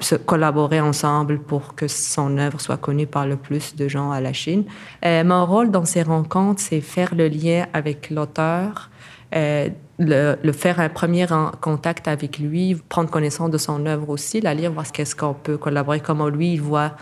se 0.01 0.15
collaborer 0.17 0.81
ensemble 0.81 1.39
pour 1.39 1.75
que 1.75 1.89
son 1.89 2.37
œuvre 2.39 2.61
soit 2.61 2.77
connue 2.77 3.07
par 3.07 3.27
le 3.27 3.37
plus 3.37 3.77
de 3.77 3.89
gens 3.89 4.11
à 4.11 4.21
la 4.21 4.33
Chine. 4.33 4.65
Euh, 5.05 5.25
mon 5.25 5.47
rôle 5.47 5.71
dans 5.71 5.85
ces 5.85 6.03
rencontres, 6.03 6.61
c'est 6.61 6.81
faire 6.81 7.15
le 7.15 7.29
lien 7.29 7.67
avec 7.73 8.11
l'auteur, 8.11 8.91
euh, 9.35 9.69
le, 9.99 10.53
faire 10.53 10.81
un 10.81 10.89
premier 10.89 11.27
contact 11.61 12.09
avec 12.09 12.39
lui, 12.39 12.77
prendre 12.89 13.11
connaissance 13.11 13.51
de 13.51 13.59
son 13.59 13.87
œuvre 13.87 14.09
aussi, 14.11 14.41
la 14.41 14.55
lire, 14.55 14.73
voir 14.73 14.87
ce 14.87 14.93
qu'est-ce 14.93 15.15
qu'on 15.15 15.35
peut 15.35 15.57
collaborer, 15.57 16.01
comment 16.01 16.29
lui 16.29 16.55
il 16.55 16.61
voit 16.61 16.93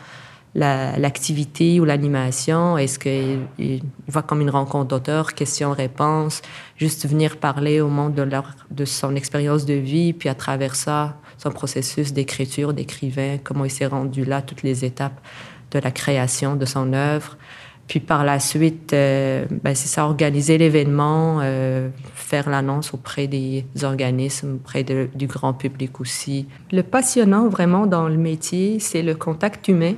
l'activité 0.55 1.79
ou 1.79 1.85
l'animation. 1.85 2.77
Est-ce 2.77 2.99
qu'il 2.99 3.39
il 3.57 3.81
voit 4.07 4.21
comme 4.21 4.39
une 4.39 4.51
rencontre 4.51 4.89
d'auteur, 4.89 5.33
questions-réponses, 5.33 6.43
juste 6.77 7.07
venir 7.07 7.37
parler 7.37 7.81
au 7.81 7.87
monde 7.87 8.13
de, 8.13 8.29
de 8.69 8.85
son 8.85 9.15
expérience 9.15 9.65
de 9.65 9.73
vie, 9.73 10.13
puis 10.13 10.29
à 10.29 10.35
travers 10.35 10.75
ça, 10.75 11.17
son 11.43 11.51
processus 11.51 12.13
d'écriture, 12.13 12.73
d'écrivain, 12.73 13.37
comment 13.43 13.65
il 13.65 13.71
s'est 13.71 13.85
rendu 13.85 14.23
là, 14.23 14.41
toutes 14.41 14.63
les 14.63 14.85
étapes 14.85 15.19
de 15.71 15.79
la 15.79 15.91
création 15.91 16.55
de 16.55 16.65
son 16.65 16.93
œuvre. 16.93 17.37
Puis 17.87 17.99
par 17.99 18.23
la 18.23 18.39
suite, 18.39 18.93
euh, 18.93 19.45
ben 19.61 19.75
c'est 19.75 19.89
ça, 19.89 20.05
organiser 20.05 20.57
l'événement, 20.57 21.39
euh, 21.41 21.89
faire 22.15 22.49
l'annonce 22.49 22.93
auprès 22.93 23.27
des 23.27 23.65
organismes, 23.83 24.55
auprès 24.55 24.83
du 24.83 25.27
grand 25.27 25.53
public 25.53 25.99
aussi. 25.99 26.47
Le 26.71 26.81
passionnant 26.81 27.49
vraiment 27.49 27.85
dans 27.87 28.07
le 28.07 28.15
métier, 28.15 28.79
c'est 28.79 29.01
le 29.01 29.15
contact 29.15 29.67
humain. 29.67 29.95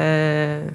Euh, 0.00 0.66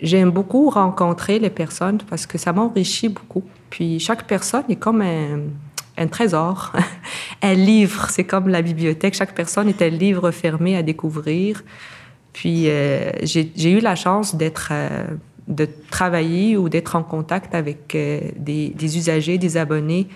j'aime 0.00 0.30
beaucoup 0.30 0.70
rencontrer 0.70 1.40
les 1.40 1.50
personnes 1.50 1.98
parce 2.08 2.26
que 2.26 2.38
ça 2.38 2.52
m'enrichit 2.52 3.08
beaucoup. 3.08 3.42
Puis 3.70 3.98
chaque 3.98 4.28
personne 4.28 4.64
est 4.68 4.76
comme 4.76 5.02
un, 5.02 5.40
un 5.96 6.06
trésor, 6.06 6.72
un 7.42 7.54
livre. 7.54 8.08
C'est 8.10 8.24
comme 8.24 8.48
la 8.48 8.62
bibliothèque. 8.62 9.14
Chaque 9.14 9.34
personne 9.34 9.68
est 9.68 9.82
un 9.82 9.88
livre 9.88 10.30
fermé 10.30 10.76
à 10.76 10.82
découvrir. 10.82 11.62
Puis 12.32 12.68
euh, 12.68 13.10
j'ai 13.22 13.70
eu 13.70 13.80
la 13.80 13.94
chance 13.94 14.34
d'être, 14.34 14.68
euh, 14.72 15.04
de 15.48 15.68
travailler 15.90 16.56
ou 16.56 16.68
d'être 16.68 16.96
en 16.96 17.02
contact 17.02 17.54
avec 17.54 17.94
euh, 17.94 18.20
des, 18.36 18.96
usagers, 18.96 19.38
des 19.38 19.56
abonnés 19.56 20.08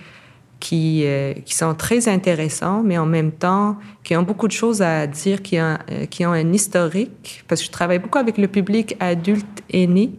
qui, 0.59 1.05
qui 1.45 1.53
sont 1.53 1.75
très 1.75 2.07
intéressants, 2.07 2.81
mais 2.83 2.97
en 2.97 3.05
même 3.05 3.31
temps 3.31 3.77
qui 4.03 4.15
ont 4.15 4.23
beaucoup 4.23 4.47
de 4.47 4.53
choses 4.53 4.81
à 4.81 5.05
dire, 5.05 5.43
qui 5.43 5.59
ont, 5.61 5.77
qui 6.09 6.25
ont 6.25 6.31
un 6.31 6.51
historique, 6.51 7.43
parce 7.47 7.61
que 7.61 7.67
je 7.67 7.71
travaille 7.71 7.99
beaucoup 7.99 8.17
avec 8.17 8.39
le 8.39 8.47
public 8.47 8.95
adulte 8.99 9.45
aîné. 9.69 10.13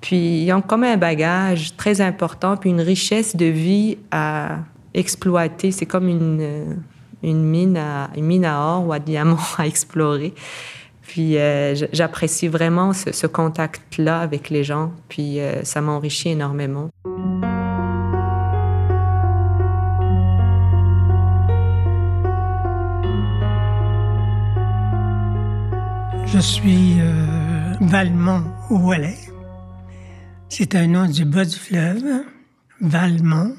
Puis 0.00 0.44
ils 0.44 0.52
ont 0.54 0.62
comme 0.62 0.82
un 0.82 0.96
bagage 0.96 1.76
très 1.76 2.00
important, 2.00 2.56
puis 2.56 2.70
une 2.70 2.80
richesse 2.80 3.36
de 3.36 3.44
vie 3.44 3.98
à 4.10 4.60
exploiter. 4.96 5.70
C'est 5.70 5.86
comme 5.86 6.08
une 6.08 6.76
une 7.22 7.42
mine 7.42 7.76
à, 7.76 8.10
une 8.16 8.24
mine 8.24 8.44
à 8.44 8.60
or 8.60 8.86
ou 8.86 8.92
à 8.92 8.98
diamant 8.98 9.38
à 9.58 9.66
explorer. 9.66 10.34
Puis 11.02 11.38
euh, 11.38 11.74
j'apprécie 11.92 12.48
vraiment 12.48 12.92
ce, 12.92 13.26
contact-là 13.26 14.20
avec 14.20 14.50
les 14.50 14.64
gens, 14.64 14.92
puis 15.08 15.40
euh, 15.40 15.62
ça 15.62 15.80
m'enrichit 15.80 16.30
énormément. 16.30 16.88
Je 26.26 26.40
suis 26.40 27.00
euh, 27.00 27.74
Valmont 27.80 28.42
Ouellet. 28.68 29.16
C'est 30.48 30.74
un 30.74 30.88
nom 30.88 31.06
du 31.06 31.24
bas 31.24 31.44
du 31.44 31.56
fleuve, 31.56 32.24
Valmont. 32.80 33.54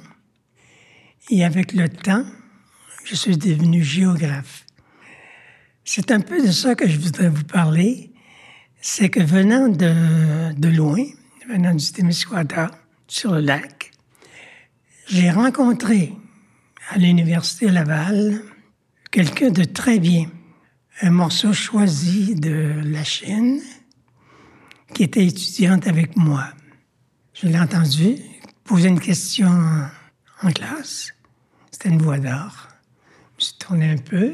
Et 1.29 1.43
avec 1.43 1.73
le 1.73 1.89
temps, 1.89 2.25
je 3.03 3.15
suis 3.15 3.37
devenu 3.37 3.83
géographe. 3.83 4.65
C'est 5.83 6.11
un 6.11 6.21
peu 6.21 6.45
de 6.45 6.51
ça 6.51 6.75
que 6.75 6.87
je 6.87 6.99
voudrais 6.99 7.29
vous 7.29 7.43
parler. 7.43 8.11
C'est 8.81 9.09
que 9.09 9.19
venant 9.19 9.67
de, 9.67 10.53
de 10.53 10.67
loin, 10.69 11.03
venant 11.49 11.73
du 11.73 11.91
Témiscouata, 11.91 12.71
sur 13.07 13.33
le 13.33 13.41
lac, 13.41 13.91
j'ai 15.07 15.31
rencontré 15.31 16.13
à 16.89 16.97
l'Université 16.97 17.69
Laval 17.69 18.41
quelqu'un 19.11 19.49
de 19.49 19.63
très 19.63 19.99
bien, 19.99 20.29
un 21.01 21.11
morceau 21.11 21.53
choisi 21.53 22.35
de 22.35 22.81
la 22.83 23.03
Chine 23.03 23.61
qui 24.93 25.03
était 25.03 25.25
étudiante 25.25 25.87
avec 25.87 26.15
moi. 26.15 26.45
Je 27.33 27.47
l'ai 27.47 27.59
entendu 27.59 28.17
poser 28.63 28.89
une 28.89 28.99
question 28.99 29.49
en 30.43 30.51
classe. 30.51 31.13
C'était 31.77 31.89
une 31.89 32.01
voix 32.01 32.17
d'or. 32.17 32.69
Je 33.33 33.35
me 33.35 33.39
suis 33.41 33.57
tourné 33.59 33.91
un 33.91 33.97
peu. 33.97 34.33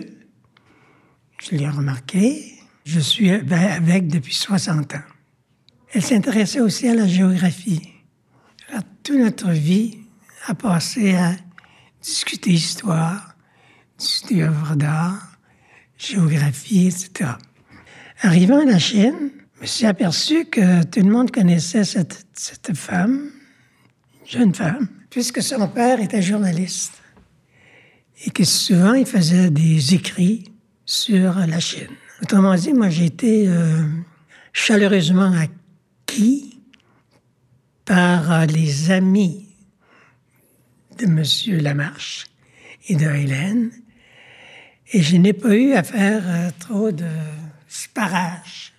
Je 1.41 1.57
l'ai 1.57 1.67
remarqué. 1.67 2.57
Je 2.85 3.01
suis 3.01 3.31
avec 3.31 4.07
depuis 4.07 4.33
60 4.33 4.95
ans. 4.95 5.01
Elle 5.91 6.03
s'intéressait 6.03 6.61
aussi 6.61 6.87
à 6.87 6.95
la 6.95 7.05
géographie. 7.05 7.81
Alors, 8.69 8.83
toute 9.03 9.17
notre 9.17 9.49
vie 9.49 9.97
a 10.47 10.55
passé 10.55 11.15
à 11.15 11.33
discuter 12.01 12.51
histoire, 12.51 13.35
discuter 13.97 14.43
œuvres 14.43 14.75
d'art, 14.75 15.37
géographie, 15.97 16.87
etc. 16.87 17.31
Arrivant 18.21 18.61
à 18.61 18.65
la 18.65 18.79
Chine, 18.79 19.31
je 19.57 19.61
me 19.63 19.65
suis 19.65 19.85
aperçu 19.85 20.45
que 20.45 20.83
tout 20.83 21.01
le 21.01 21.11
monde 21.11 21.29
connaissait 21.29 21.83
cette, 21.83 22.25
cette 22.31 22.73
femme, 22.73 23.31
jeune 24.25 24.55
femme, 24.55 24.87
puisque 25.09 25.43
son 25.43 25.67
père 25.67 25.99
était 25.99 26.21
journaliste 26.21 27.02
et 28.25 28.31
que 28.31 28.43
souvent 28.43 28.93
il 28.93 29.05
faisait 29.05 29.49
des 29.49 29.93
écrits 29.93 30.43
sur 30.85 31.33
la 31.35 31.59
Chine. 31.59 31.87
Autrement 32.21 32.55
dit, 32.55 32.73
moi 32.73 32.89
j'ai 32.89 33.05
été 33.05 33.47
euh, 33.47 33.83
chaleureusement 34.53 35.33
acquis 35.33 36.59
par 37.85 38.31
euh, 38.31 38.45
les 38.45 38.91
amis 38.91 39.47
de 40.97 41.05
M. 41.05 41.61
Lamarche 41.61 42.27
et 42.87 42.95
de 42.95 43.05
Hélène, 43.05 43.71
et 44.91 45.01
je 45.01 45.17
n'ai 45.17 45.33
pas 45.33 45.55
eu 45.55 45.73
à 45.73 45.83
faire 45.83 46.23
euh, 46.25 46.49
trop 46.59 46.91
de 46.91 47.07
sparage, 47.67 48.73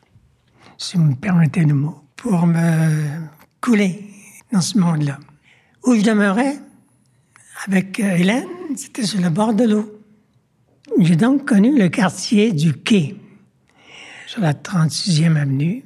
si 0.79 0.97
vous 0.97 1.05
me 1.05 1.14
permettez 1.14 1.64
le 1.64 1.75
mot, 1.75 2.05
pour 2.16 2.47
me 2.47 3.27
couler 3.61 4.05
dans 4.53 4.61
ce 4.61 4.79
monde-là. 4.79 5.18
Où 5.85 5.94
je 5.97 6.03
demeurais 6.03 6.59
avec 7.66 7.98
Hélène, 7.98 8.48
c'était 8.77 9.05
sur 9.05 9.20
le 9.20 9.31
bord 9.31 9.55
de 9.55 9.64
l'eau. 9.64 10.00
J'ai 10.98 11.16
donc 11.16 11.46
connu 11.46 11.79
le 11.79 11.88
quartier 11.88 12.53
du 12.53 12.74
Quai, 12.74 13.16
sur 14.27 14.40
la 14.42 14.53
36e 14.53 15.37
avenue. 15.37 15.83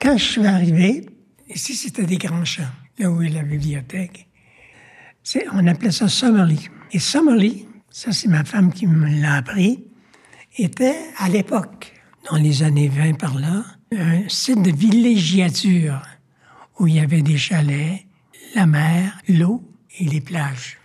Quand 0.00 0.16
je 0.16 0.24
suis 0.24 0.46
arrivé, 0.46 1.06
ici, 1.48 1.74
c'était 1.74 2.04
des 2.04 2.18
grands 2.18 2.44
champs, 2.44 2.70
là 2.98 3.10
où 3.10 3.22
est 3.22 3.28
la 3.28 3.42
bibliothèque. 3.42 4.28
On 5.52 5.66
appelait 5.66 5.90
ça 5.90 6.08
Summerly. 6.08 6.68
Et 6.92 6.98
Summerly, 6.98 7.66
ça 7.90 8.12
c'est 8.12 8.28
ma 8.28 8.44
femme 8.44 8.72
qui 8.72 8.86
me 8.86 9.20
l'a 9.20 9.36
appris, 9.36 9.84
était 10.56 10.98
à 11.18 11.28
l'époque, 11.28 11.92
dans 12.30 12.36
les 12.38 12.62
années 12.62 12.88
20 12.88 13.18
par 13.18 13.38
là, 13.38 13.64
un 13.92 14.28
site 14.28 14.62
de 14.62 14.72
villégiature 14.72 16.02
où 16.78 16.86
il 16.86 16.96
y 16.96 17.00
avait 17.00 17.22
des 17.22 17.38
chalets, 17.38 18.04
la 18.54 18.66
mer, 18.66 19.18
l'eau 19.28 19.62
et 19.98 20.04
les 20.04 20.20
plages. 20.20 20.77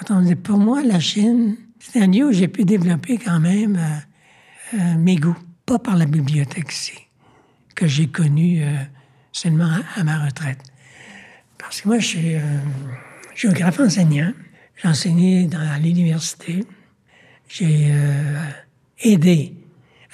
Attendez, 0.00 0.36
pour 0.36 0.58
moi, 0.58 0.82
la 0.84 1.00
Chine, 1.00 1.56
c'est 1.80 2.00
un 2.00 2.06
lieu 2.06 2.28
où 2.28 2.32
j'ai 2.32 2.46
pu 2.46 2.64
développer 2.64 3.18
quand 3.18 3.40
même 3.40 3.76
euh, 3.76 4.78
euh, 4.78 4.94
mes 4.96 5.16
goûts. 5.16 5.36
Pas 5.66 5.80
par 5.80 5.96
la 5.96 6.06
bibliothèque 6.06 6.72
ici, 6.72 6.94
que 7.74 7.88
j'ai 7.88 8.06
connue 8.06 8.62
euh, 8.62 8.76
seulement 9.32 9.70
à, 9.96 10.04
ma 10.04 10.24
retraite. 10.24 10.60
Parce 11.58 11.80
que 11.80 11.88
moi, 11.88 11.98
je 11.98 12.06
suis 12.06 12.36
géographe 13.34 13.80
enseignant. 13.80 14.32
J'ai 14.80 14.88
enseigné 14.88 15.46
dans, 15.46 15.82
l'université. 15.82 16.64
J'ai 17.48 17.92
aidé 19.00 19.54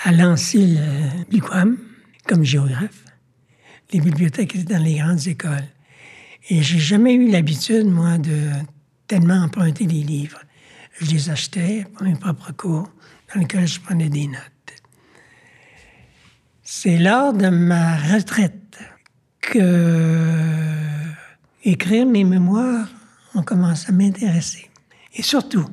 à 0.02 0.10
lancer 0.10 0.66
le 0.66 1.24
Biquam 1.30 1.76
comme 2.26 2.42
géographe. 2.42 3.04
Les 3.92 4.00
bibliothèques 4.00 4.56
étaient 4.56 4.74
dans 4.74 4.82
les 4.82 4.96
grandes 4.96 5.26
écoles. 5.28 5.68
Et 6.48 6.62
j'ai 6.62 6.78
jamais 6.78 7.14
eu 7.14 7.30
l'habitude, 7.30 7.86
moi, 7.86 8.18
de 8.18 8.50
tellement 9.06 9.42
emprunté 9.42 9.86
des 9.86 10.02
livres. 10.02 10.40
Je 11.00 11.10
les 11.10 11.30
achetais 11.30 11.86
pour 11.92 12.04
mes 12.04 12.14
propres 12.14 12.52
cours 12.52 12.88
dans 13.32 13.40
lesquels 13.40 13.66
je 13.66 13.80
prenais 13.80 14.08
des 14.08 14.26
notes. 14.26 14.40
C'est 16.62 16.98
lors 16.98 17.32
de 17.32 17.48
ma 17.48 17.96
retraite 17.96 18.78
que 19.40 20.64
écrire 21.64 22.06
mes 22.06 22.24
mémoires 22.24 22.88
ont 23.34 23.42
commencé 23.42 23.88
à 23.88 23.92
m'intéresser. 23.92 24.70
Et 25.14 25.22
surtout, 25.22 25.66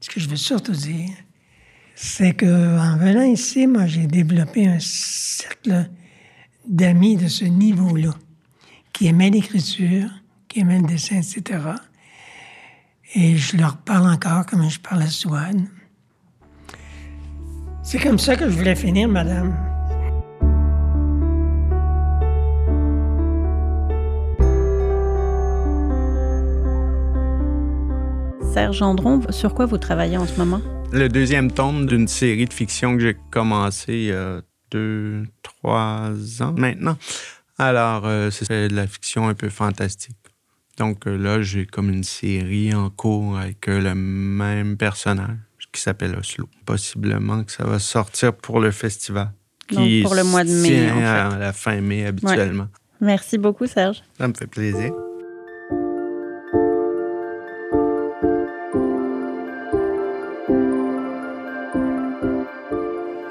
ce 0.00 0.10
que 0.10 0.20
je 0.20 0.28
veux 0.28 0.36
surtout 0.36 0.72
dire, 0.72 1.10
c'est 1.94 2.34
qu'en 2.34 2.96
venant 2.96 3.22
ici, 3.22 3.66
moi, 3.66 3.86
j'ai 3.86 4.06
développé 4.06 4.66
un 4.66 4.80
cercle 4.80 5.88
d'amis 6.66 7.16
de 7.16 7.28
ce 7.28 7.44
niveau-là, 7.44 8.14
qui 8.92 9.06
aimaient 9.06 9.30
l'écriture, 9.30 10.10
qui 10.48 10.60
aimaient 10.60 10.80
le 10.80 10.86
dessin, 10.86 11.16
etc. 11.16 11.58
Et 13.16 13.36
je 13.36 13.56
leur 13.56 13.76
parle 13.76 14.08
encore 14.08 14.44
comme 14.44 14.68
je 14.68 14.80
parle 14.80 15.02
à 15.02 15.06
Swan. 15.06 15.68
C'est 17.84 18.00
comme 18.00 18.18
ça 18.18 18.34
que 18.34 18.50
je 18.50 18.56
voulais 18.56 18.74
finir, 18.74 19.08
madame. 19.08 19.54
Serge 28.52 28.78
Gendron, 28.78 29.20
sur 29.30 29.54
quoi 29.54 29.66
vous 29.66 29.78
travaillez 29.78 30.16
en 30.16 30.26
ce 30.26 30.36
moment? 30.36 30.60
Le 30.90 31.08
deuxième 31.08 31.52
tome 31.52 31.86
d'une 31.86 32.08
série 32.08 32.46
de 32.46 32.52
fiction 32.52 32.96
que 32.96 33.00
j'ai 33.00 33.16
commencé 33.30 33.92
il 33.92 34.04
y 34.06 34.12
a 34.12 34.40
deux, 34.72 35.22
trois 35.42 36.10
ans 36.40 36.54
maintenant. 36.56 36.96
Alors, 37.58 38.06
euh, 38.06 38.30
c'est 38.30 38.68
de 38.68 38.74
la 38.74 38.88
fiction 38.88 39.28
un 39.28 39.34
peu 39.34 39.50
fantastique. 39.50 40.16
Donc 40.78 41.06
euh, 41.06 41.16
là, 41.16 41.42
j'ai 41.42 41.66
comme 41.66 41.90
une 41.90 42.04
série 42.04 42.74
en 42.74 42.90
cours 42.90 43.38
avec 43.38 43.68
euh, 43.68 43.80
le 43.80 43.94
même 43.94 44.76
personnage 44.76 45.36
qui 45.72 45.80
s'appelle 45.80 46.16
Oslo. 46.18 46.48
Possiblement 46.64 47.42
que 47.44 47.52
ça 47.52 47.64
va 47.64 47.78
sortir 47.78 48.34
pour 48.34 48.60
le 48.60 48.70
festival. 48.70 49.32
Qui 49.68 50.02
pour 50.02 50.14
le 50.14 50.24
mois 50.24 50.44
de 50.44 50.50
mai. 50.50 50.90
En 50.90 50.96
fait. 50.96 51.04
à 51.04 51.38
la 51.38 51.52
fin 51.52 51.80
mai 51.80 52.06
habituellement. 52.06 52.68
Merci 53.00 53.38
beaucoup, 53.38 53.66
Serge. 53.66 54.02
Ça 54.18 54.28
me 54.28 54.34
fait 54.34 54.46
plaisir. 54.46 54.92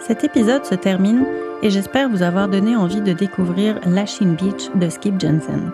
Cet 0.05 0.25
épisode 0.25 0.65
se 0.65 0.75
termine 0.75 1.25
et 1.61 1.69
j'espère 1.69 2.09
vous 2.09 2.23
avoir 2.23 2.49
donné 2.49 2.75
envie 2.75 3.01
de 3.01 3.13
découvrir 3.13 3.79
Lachine 3.85 4.35
Beach 4.35 4.69
de 4.75 4.89
Skip 4.89 5.19
Jensen. 5.19 5.71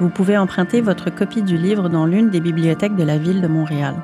Vous 0.00 0.08
pouvez 0.08 0.36
emprunter 0.36 0.80
votre 0.80 1.10
copie 1.10 1.42
du 1.42 1.56
livre 1.56 1.88
dans 1.88 2.06
l'une 2.06 2.30
des 2.30 2.40
bibliothèques 2.40 2.96
de 2.96 3.04
la 3.04 3.16
ville 3.16 3.40
de 3.40 3.46
Montréal. 3.46 3.94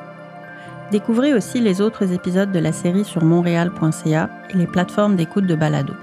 Découvrez 0.93 1.35
aussi 1.35 1.61
les 1.61 1.81
autres 1.81 2.13
épisodes 2.13 2.53
de 2.53 2.59
la 2.59 2.73
série 2.73 3.05
sur 3.05 3.25
montréal.ca 3.25 4.31
et 4.51 4.57
les 4.57 4.67
plateformes 4.67 5.17
d'écoute 5.17 5.47
de 5.47 5.55
balado. 5.55 5.95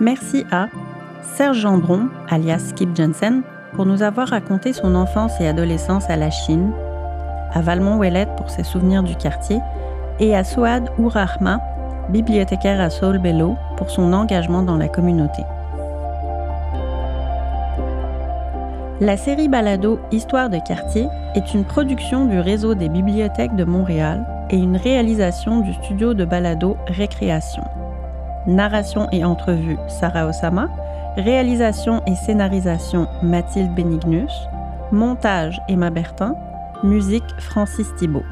Merci 0.00 0.44
à 0.50 0.68
Serge 1.22 1.60
Gendron, 1.60 2.08
alias 2.28 2.70
Skip 2.70 2.94
Jensen, 2.96 3.42
pour 3.74 3.84
nous 3.84 4.02
avoir 4.02 4.28
raconté 4.28 4.72
son 4.72 4.94
enfance 4.94 5.32
et 5.40 5.48
adolescence 5.48 6.08
à 6.08 6.16
la 6.16 6.30
Chine, 6.30 6.72
à 7.52 7.60
Valmont 7.60 7.98
Ouellette 7.98 8.34
pour 8.36 8.50
ses 8.50 8.64
souvenirs 8.64 9.02
du 9.02 9.16
quartier, 9.16 9.60
et 10.20 10.34
à 10.34 10.44
Souad 10.44 10.90
Ourahma, 10.98 11.60
bibliothécaire 12.08 12.80
à 12.80 12.88
Saul 12.88 13.18
Bello, 13.18 13.56
pour 13.76 13.90
son 13.90 14.12
engagement 14.14 14.62
dans 14.62 14.78
la 14.78 14.88
communauté. 14.88 15.42
La 19.00 19.18
série 19.18 19.48
Balado 19.48 20.00
Histoire 20.10 20.48
de 20.48 20.56
quartier 20.58 21.06
est 21.34 21.52
une 21.52 21.66
production 21.66 22.24
du 22.24 22.40
réseau 22.40 22.74
des 22.74 22.88
bibliothèques 22.88 23.54
de 23.54 23.64
Montréal 23.64 24.26
et 24.48 24.56
une 24.56 24.78
réalisation 24.78 25.60
du 25.60 25.74
studio 25.74 26.14
de 26.14 26.24
balado 26.24 26.78
Récréation. 26.86 27.62
Narration 28.46 29.06
et 29.12 29.22
entrevue 29.22 29.76
Sarah 29.88 30.28
Osama, 30.28 30.70
réalisation 31.18 32.02
et 32.06 32.14
scénarisation 32.14 33.06
Mathilde 33.22 33.74
Benignus, 33.74 34.32
montage 34.92 35.60
Emma 35.68 35.90
Bertin, 35.90 36.34
musique 36.82 37.38
Francis 37.38 37.94
Thibault. 37.98 38.24